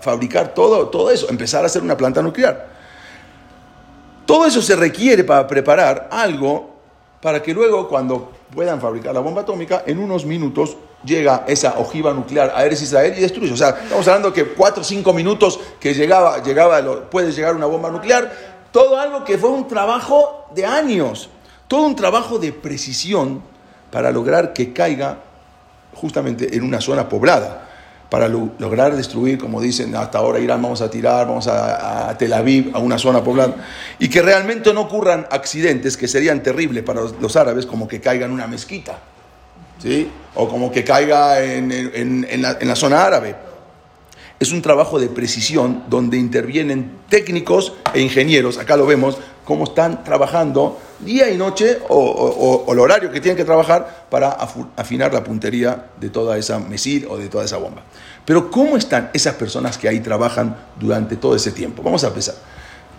[0.01, 2.69] fabricar todo, todo eso, empezar a hacer una planta nuclear.
[4.25, 6.69] Todo eso se requiere para preparar algo
[7.21, 12.13] para que luego cuando puedan fabricar la bomba atómica, en unos minutos llega esa ojiva
[12.13, 13.51] nuclear a Eres Israel y destruye.
[13.53, 17.65] O sea, estamos hablando que cuatro o cinco minutos que llegaba, llegaba puede llegar una
[17.65, 18.31] bomba nuclear,
[18.71, 21.29] todo algo que fue un trabajo de años,
[21.67, 23.41] todo un trabajo de precisión
[23.91, 25.17] para lograr que caiga
[25.93, 27.67] justamente en una zona poblada
[28.11, 32.75] para lograr destruir, como dicen hasta ahora Irán, vamos a tirar, vamos a, Tel Aviv,
[32.75, 33.55] a una zona poblada,
[33.99, 38.25] y que realmente no ocurran accidentes que serían terribles para los, árabes, como que caiga
[38.25, 38.99] en una mezquita,
[40.35, 43.35] o como que caiga en, en, la, en la zona árabe.
[44.39, 50.03] Es un trabajo de precisión donde intervienen técnicos e ingenieros, acá lo vemos, cómo están
[50.03, 54.29] trabajando día y noche o, el horario que tienen que trabajar para
[54.75, 57.83] afinar la puntería de toda esa misil o de toda esa bomba.
[58.25, 61.83] Pero ¿cómo están esas personas que ahí trabajan durante todo ese tiempo?
[61.83, 62.35] Vamos a empezar.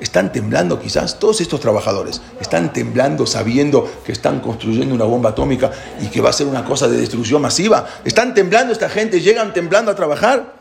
[0.02, 1.20] ¿Están temblando quizás?
[1.20, 6.30] Todos estos trabajadores están temblando sabiendo que están construyendo una bomba atómica y que va
[6.30, 7.86] a ser una cosa de destrucción masiva.
[8.04, 9.20] ¿Están temblando esta gente?
[9.20, 10.60] ¿Llegan temblando a trabajar?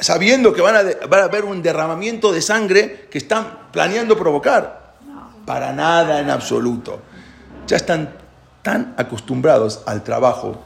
[0.00, 4.94] sabiendo que van a, haber un derramamiento de sangre que están planeando provocar.
[5.46, 7.00] Para nada en absoluto.
[7.66, 8.14] Ya están
[8.62, 10.62] tan acostumbrados al trabajo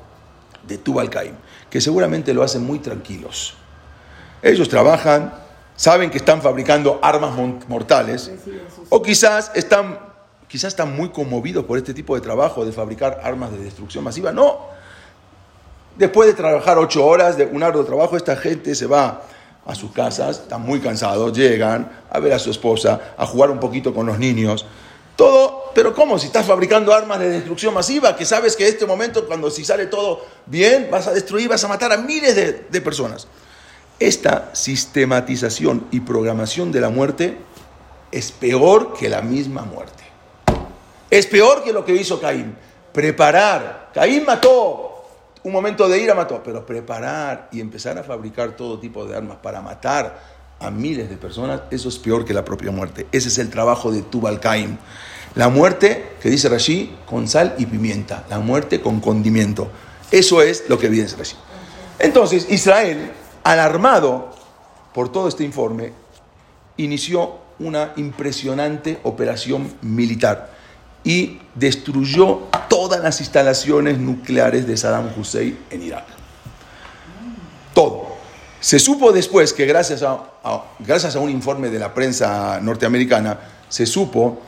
[0.67, 1.35] de Tubal Caim
[1.69, 3.55] que seguramente lo hacen muy tranquilos.
[4.43, 5.35] Ellos trabajan,
[5.79, 7.33] saben que están fabricando armas
[7.67, 8.31] mortales
[8.91, 9.99] o quizás están,
[10.47, 14.33] quizás están muy conmovidos por este tipo de trabajo de fabricar armas de destrucción masiva.
[14.33, 14.77] No,
[15.99, 19.23] Después de trabajar ocho horas de un arduo trabajo, esta gente se va
[19.67, 23.59] a sus casas, están muy cansados, llegan a ver a su esposa, a jugar un
[23.59, 24.65] poquito con los niños.
[25.17, 26.17] Todo, pero ¿cómo?
[26.17, 29.65] Si estás fabricando armas de destrucción masiva, que sabes que en este momento, cuando si
[29.65, 33.27] sale todo bien, vas a destruir, vas a matar a miles de, de personas.
[34.01, 37.37] Esta sistematización y programación de la muerte
[38.13, 40.05] es peor que la misma muerte.
[41.11, 42.55] Es peor que lo que hizo Caín.
[42.93, 43.91] Preparar.
[43.93, 45.05] Caín mató,
[45.43, 49.39] un momento de ira mató, pero preparar y empezar a fabricar todo tipo de armas
[49.43, 53.07] para matar a miles de personas, eso es peor que la propia muerte.
[53.13, 54.77] Ese es el trabajo de Tubal Caim.
[55.35, 58.25] La muerte, que dice Rashi, con sal y pimienta.
[58.29, 59.71] La muerte con condimento.
[60.11, 61.37] Eso es lo que dice Rashi.
[61.99, 63.13] Entonces, Israel,
[63.53, 64.31] alarmado
[64.93, 65.93] por todo este informe,
[66.77, 70.51] inició una impresionante operación militar
[71.03, 76.05] y destruyó todas las instalaciones nucleares de Saddam Hussein en Irak.
[77.73, 78.09] Todo.
[78.61, 80.25] Se supo después que gracias a,
[80.81, 83.39] gracias a un informe de la prensa norteamericana,
[83.69, 84.43] se supo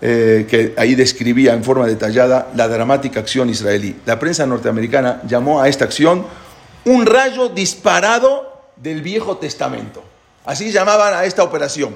[0.00, 4.00] eh, que ahí describía en forma detallada la dramática acción israelí.
[4.06, 6.26] La prensa norteamericana llamó a esta acción
[6.84, 10.02] un rayo disparado del Viejo Testamento.
[10.44, 11.94] Así llamaban a esta operación.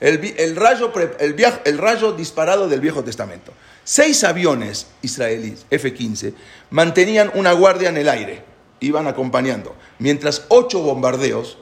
[0.00, 3.52] El, rayo, disparado del Viejo Testamento.
[3.82, 6.34] Seis aviones israelíes F-15
[6.70, 8.44] mantenían una guardia en el aire,
[8.80, 11.58] iban acompañando, mientras ocho bombardeos,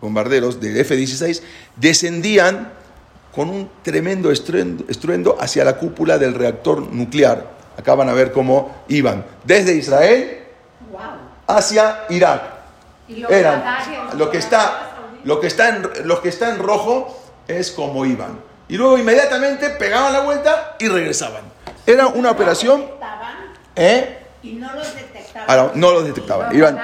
[0.00, 1.42] bombarderos del F-16
[1.76, 2.72] descendían
[3.34, 7.58] con un tremendo estruendo, hacia la cúpula del reactor nuclear.
[7.76, 10.39] Acá van a ver cómo iban desde Israel
[11.56, 12.42] hacia Irak.
[13.28, 13.64] Eran
[14.16, 14.90] lo que está,
[15.24, 18.40] lo que está en, lo que está en rojo es como iban.
[18.68, 21.42] Y luego inmediatamente pegaban la vuelta y regresaban.
[21.86, 22.86] Era una operación...
[23.74, 24.18] ¿Eh?
[24.42, 25.72] Y no los detectaban.
[25.74, 26.54] no los detectaban.
[26.54, 26.80] Iban,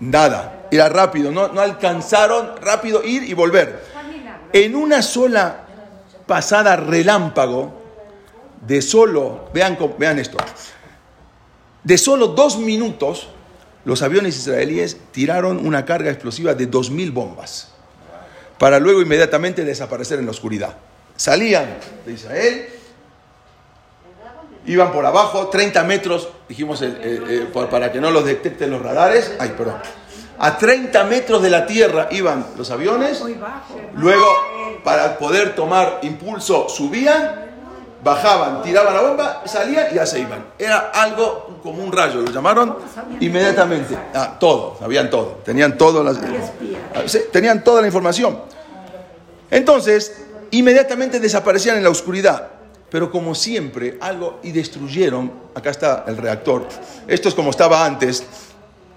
[0.00, 0.66] nada.
[0.70, 1.30] Era rápido.
[1.30, 3.84] No, no alcanzaron rápido ir y volver.
[4.52, 5.64] En una sola
[6.26, 7.72] pasada relámpago
[8.60, 10.38] de solo, vean, vean esto,
[11.82, 13.28] de solo dos minutos,
[13.84, 17.68] los aviones israelíes tiraron una carga explosiva de 2.000 bombas
[18.58, 20.74] para luego inmediatamente desaparecer en la oscuridad.
[21.16, 21.76] Salían
[22.06, 22.68] de Israel,
[24.66, 29.32] iban por abajo, 30 metros, dijimos eh, eh, para que no los detecten los radares,
[29.38, 29.76] ay, perdón,
[30.38, 33.22] a 30 metros de la tierra iban los aviones,
[33.94, 34.26] luego
[34.82, 37.52] para poder tomar impulso subían,
[38.02, 40.44] bajaban, tiraban la bomba, salían y ya se iban.
[40.58, 42.76] Era algo como un rayo, lo llamaron
[43.18, 43.96] inmediatamente.
[44.14, 47.02] Ah, todo, sabían todo, tenían todo las, ah,
[47.32, 48.38] tenían toda la información.
[49.50, 52.48] Entonces, inmediatamente desaparecían en la oscuridad.
[52.90, 56.68] Pero como siempre, algo y destruyeron, acá está el reactor.
[57.08, 58.22] Esto es como estaba antes,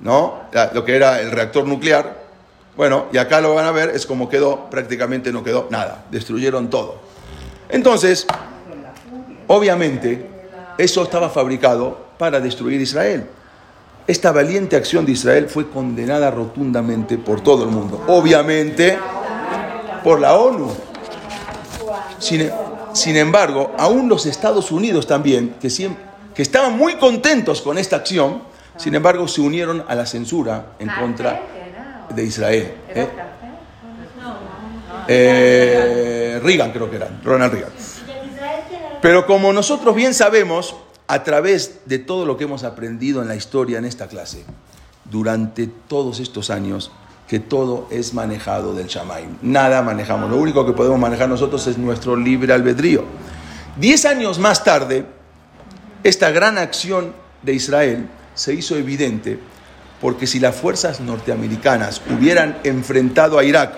[0.02, 0.42] ¿no?
[0.74, 2.28] Lo que era el reactor nuclear.
[2.76, 6.70] Bueno, y acá lo van a ver, es como quedó, prácticamente no quedó nada, destruyeron
[6.70, 7.00] todo.
[7.70, 8.28] Entonces,
[9.48, 10.30] Obviamente,
[10.78, 13.26] eso estaba fabricado para destruir Israel.
[14.08, 18.04] Esta valiente acción de Israel fue condenada rotundamente por todo el mundo.
[18.08, 18.98] Obviamente,
[20.04, 20.72] por la ONU.
[22.20, 25.70] Sin, embargo, aún los Estados Unidos también, que,
[26.34, 28.42] que estaban muy contentos con esta acción,
[28.78, 31.42] sin embargo se unieron a la censura en contra
[32.14, 32.74] de Israel.
[32.90, 33.08] ¿eh?
[35.08, 37.72] Eh, Reagan creo que era, Ronald Reagan.
[39.02, 40.76] Pero como nosotros bien sabemos,
[41.08, 44.44] a través de todo lo que hemos aprendido en la historia en esta clase,
[45.06, 46.92] durante todos estos años,
[47.28, 49.38] que todo es manejado del Shamaim.
[49.42, 50.30] Nada manejamos.
[50.30, 53.04] Lo único que podemos manejar nosotros es nuestro libre albedrío.
[53.76, 55.06] Diez años más tarde,
[56.04, 59.40] esta gran acción de Israel se hizo evidente
[60.02, 63.74] porque si las fuerzas norteamericanas hubieran enfrentado a Irak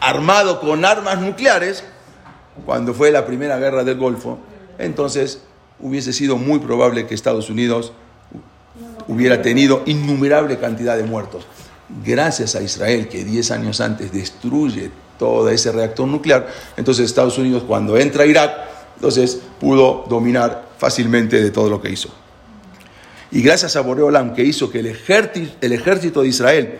[0.00, 1.84] armado con armas nucleares,
[2.64, 4.38] cuando fue la primera guerra del Golfo,
[4.78, 5.42] entonces
[5.80, 7.92] hubiese sido muy probable que Estados Unidos
[9.08, 11.46] hubiera tenido innumerable cantidad de muertos.
[12.04, 17.62] Gracias a Israel, que 10 años antes destruye todo ese reactor nuclear, entonces Estados Unidos
[17.66, 18.52] cuando entra a Irak,
[18.96, 22.08] entonces pudo dominar fácilmente de todo lo que hizo.
[23.30, 26.78] Y gracias a Boreolam que hizo que el ejército, el ejército de Israel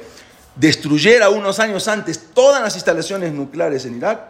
[0.56, 4.20] destruyera unos años antes todas las instalaciones nucleares en Irak,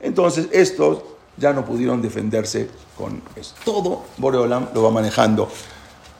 [0.00, 1.02] entonces estos
[1.40, 3.54] ya no pudieron defenderse con eso.
[3.64, 5.48] Todo Boreolam lo va manejando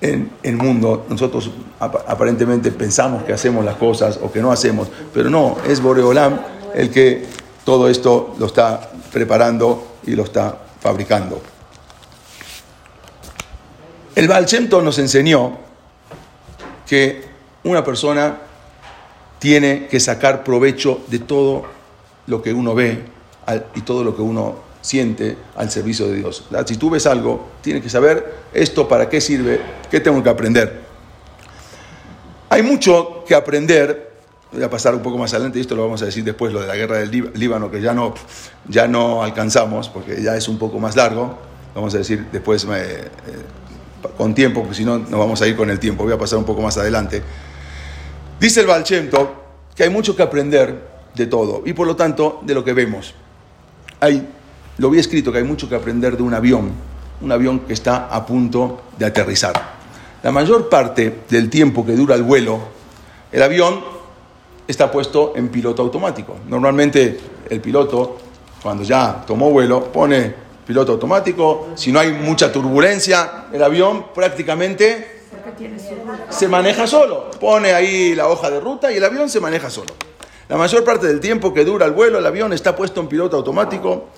[0.01, 1.05] en el mundo.
[1.11, 6.41] Nosotros aparentemente pensamos que hacemos las cosas o que no hacemos, pero no, es Boreolam
[6.75, 7.27] el que
[7.65, 11.41] todo esto lo está preparando y lo está fabricando.
[14.15, 14.47] El Baal
[14.83, 15.59] nos enseñó
[16.87, 17.29] que
[17.65, 18.39] una persona
[19.39, 21.65] tiene que sacar provecho de todo
[22.27, 23.05] lo que uno ve
[23.75, 26.45] y todo lo que uno siente al servicio de Dios.
[26.67, 29.61] Si tú ves algo, tienes que saber esto para qué sirve,
[29.91, 30.81] qué tengo que aprender.
[32.49, 34.11] Hay mucho que aprender,
[34.53, 36.61] voy a pasar un poco más adelante, y esto lo vamos a decir después, lo
[36.61, 38.15] de la guerra del Líbano, que ya no,
[38.67, 41.39] ya no alcanzamos, porque ya es un poco más largo,
[41.75, 43.09] vamos a decir después eh,
[44.17, 46.39] con tiempo, porque si no nos vamos a ir con el tiempo, voy a pasar
[46.39, 47.23] un poco más adelante.
[48.41, 49.35] Dice el Balchento
[49.77, 53.15] que hay mucho que aprender de todo, y por lo tanto de lo que vemos.
[54.01, 54.27] Hay
[54.81, 56.73] lo había escrito que hay mucho que aprender de un avión,
[57.21, 59.53] un avión que está a punto de aterrizar.
[60.23, 62.59] La mayor parte del tiempo que dura el vuelo,
[63.31, 63.85] el avión
[64.67, 66.37] está puesto en piloto automático.
[66.49, 67.21] Normalmente
[67.51, 68.17] el piloto,
[68.63, 70.35] cuando ya tomó vuelo, pone
[70.67, 71.69] piloto automático.
[71.75, 75.25] Si no hay mucha turbulencia, el avión prácticamente
[76.31, 77.31] se maneja solo.
[77.39, 79.93] Pone ahí la hoja de ruta y el avión se maneja solo.
[80.49, 83.37] La mayor parte del tiempo que dura el vuelo, el avión está puesto en piloto
[83.37, 84.09] automático.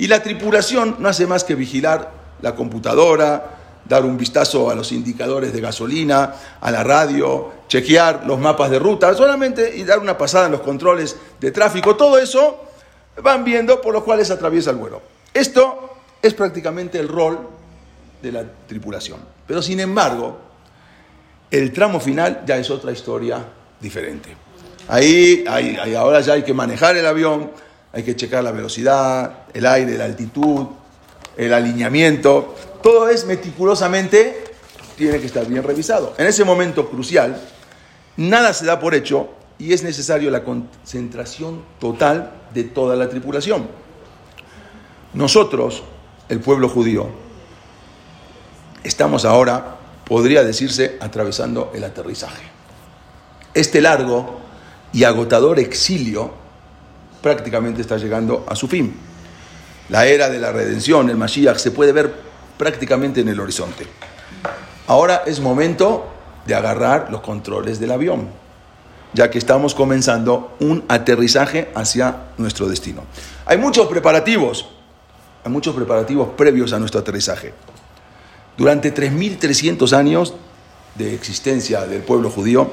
[0.00, 4.92] Y la tripulación no hace más que vigilar la computadora, dar un vistazo a los
[4.92, 10.16] indicadores de gasolina, a la radio, chequear los mapas de ruta, solamente y dar una
[10.16, 11.96] pasada en los controles de tráfico.
[11.96, 12.64] Todo eso
[13.22, 15.02] van viendo por los cuales atraviesa el vuelo.
[15.34, 17.38] Esto es prácticamente el rol
[18.22, 19.20] de la tripulación.
[19.46, 20.38] Pero sin embargo,
[21.50, 23.44] el tramo final ya es otra historia
[23.78, 24.34] diferente.
[24.88, 27.50] Ahí, ahí ahora ya hay que manejar el avión,
[27.92, 30.66] hay que checar la velocidad, el aire, la altitud,
[31.36, 32.54] el alineamiento.
[32.82, 34.44] Todo es meticulosamente,
[34.96, 36.14] tiene que estar bien revisado.
[36.18, 37.40] En ese momento crucial,
[38.16, 43.68] nada se da por hecho y es necesario la concentración total de toda la tripulación.
[45.12, 45.82] Nosotros,
[46.28, 47.08] el pueblo judío,
[48.84, 52.42] estamos ahora, podría decirse, atravesando el aterrizaje.
[53.52, 54.38] Este largo
[54.92, 56.32] y agotador exilio
[57.22, 58.94] prácticamente está llegando a su fin.
[59.88, 62.12] La era de la redención, el Mashiach, se puede ver
[62.56, 63.86] prácticamente en el horizonte.
[64.86, 66.06] Ahora es momento
[66.46, 68.28] de agarrar los controles del avión,
[69.12, 73.02] ya que estamos comenzando un aterrizaje hacia nuestro destino.
[73.46, 74.66] Hay muchos preparativos,
[75.44, 77.52] hay muchos preparativos previos a nuestro aterrizaje.
[78.56, 80.34] Durante 3.300 años
[80.94, 82.70] de existencia del pueblo judío,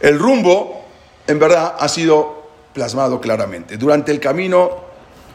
[0.00, 0.84] el rumbo,
[1.26, 2.43] en verdad, ha sido
[2.74, 3.78] plasmado claramente.
[3.78, 4.70] Durante el camino,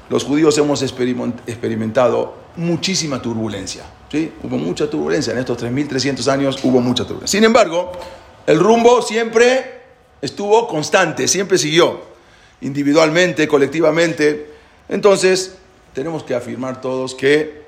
[0.09, 3.83] los judíos hemos experimentado muchísima turbulencia.
[4.11, 4.33] ¿sí?
[4.43, 5.33] Hubo mucha turbulencia.
[5.33, 7.39] En estos 3.300 años hubo mucha turbulencia.
[7.39, 7.91] Sin embargo,
[8.45, 9.79] el rumbo siempre
[10.21, 12.01] estuvo constante, siempre siguió,
[12.61, 14.51] individualmente, colectivamente.
[14.89, 15.55] Entonces,
[15.93, 17.63] tenemos que afirmar todos que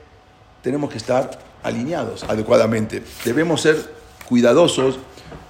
[0.61, 3.01] tenemos que estar alineados adecuadamente.
[3.24, 3.93] Debemos ser
[4.28, 4.99] cuidadosos,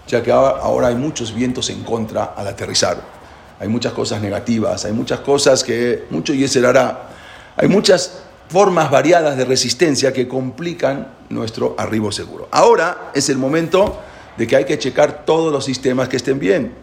[0.08, 3.21] ya que ahora hay muchos vientos en contra al aterrizar
[3.62, 7.10] hay muchas cosas negativas, hay muchas cosas que mucho y hará.
[7.56, 12.48] Hay muchas formas variadas de resistencia que complican nuestro arribo seguro.
[12.50, 14.02] Ahora es el momento
[14.36, 16.74] de que hay que checar todos los sistemas que estén bien.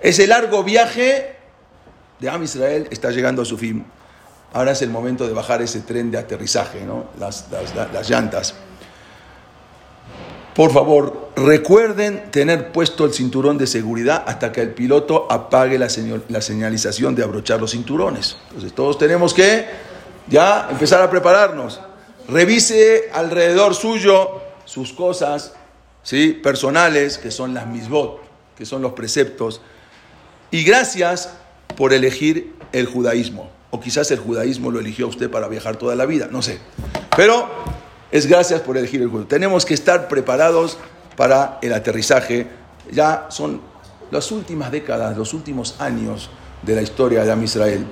[0.00, 1.36] Ese largo viaje
[2.18, 3.86] de Am Israel está llegando a su fin.
[4.52, 7.04] Ahora es el momento de bajar ese tren de aterrizaje, ¿no?
[7.20, 7.46] las,
[7.92, 8.56] las llantas.
[10.54, 15.88] Por favor, recuerden tener puesto el cinturón de seguridad hasta que el piloto apague la,
[15.88, 18.36] señalización de abrochar los cinturones.
[18.48, 19.66] Entonces todos tenemos que
[20.28, 21.80] ya empezar a prepararnos.
[22.28, 25.54] Revise alrededor suyo sus cosas
[26.02, 26.32] ¿sí?
[26.32, 28.20] personales, que son las misbot,
[28.56, 29.60] que son los preceptos.
[30.50, 31.30] Y gracias
[31.76, 33.50] por elegir el judaísmo.
[33.70, 36.58] O quizás el judaísmo lo eligió usted para viajar toda la vida, no sé.
[37.16, 37.48] Pero
[38.12, 39.28] es gracias por elegir el judaísmo.
[39.28, 40.78] Tenemos que estar preparados
[41.16, 42.46] para el aterrizaje.
[42.90, 43.60] Ya son
[44.10, 46.30] las últimas décadas, los últimos años
[46.62, 47.86] de la historia de Am Israel.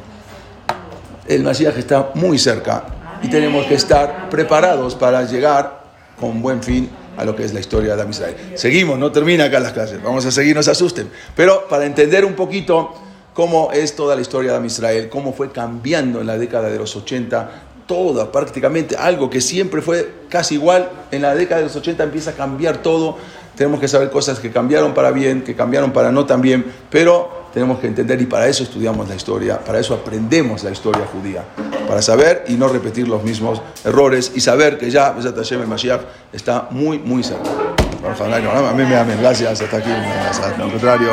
[1.26, 2.84] El Mashiach está muy cerca
[3.22, 5.84] y tenemos que estar preparados para llegar
[6.18, 8.36] con buen fin a lo que es la historia de Am Israel.
[8.54, 11.10] Seguimos, no termina acá las clases, vamos a seguir, no se asusten.
[11.36, 12.94] Pero para entender un poquito
[13.34, 16.78] cómo es toda la historia de Am Israel, cómo fue cambiando en la década de
[16.78, 21.74] los 80, toda prácticamente, algo que siempre fue casi igual, en la década de los
[21.74, 23.16] 80 empieza a cambiar todo,
[23.56, 27.48] tenemos que saber cosas que cambiaron para bien, que cambiaron para no tan bien, pero
[27.52, 31.44] tenemos que entender y para eso estudiamos la historia, para eso aprendemos la historia judía,
[31.88, 36.02] para saber y no repetir los mismos errores y saber que ya Besat Hashem Mashiach
[36.32, 37.50] está muy, muy cerca.
[38.70, 41.06] Amén, amén, gracias, hasta aquí, al contrario.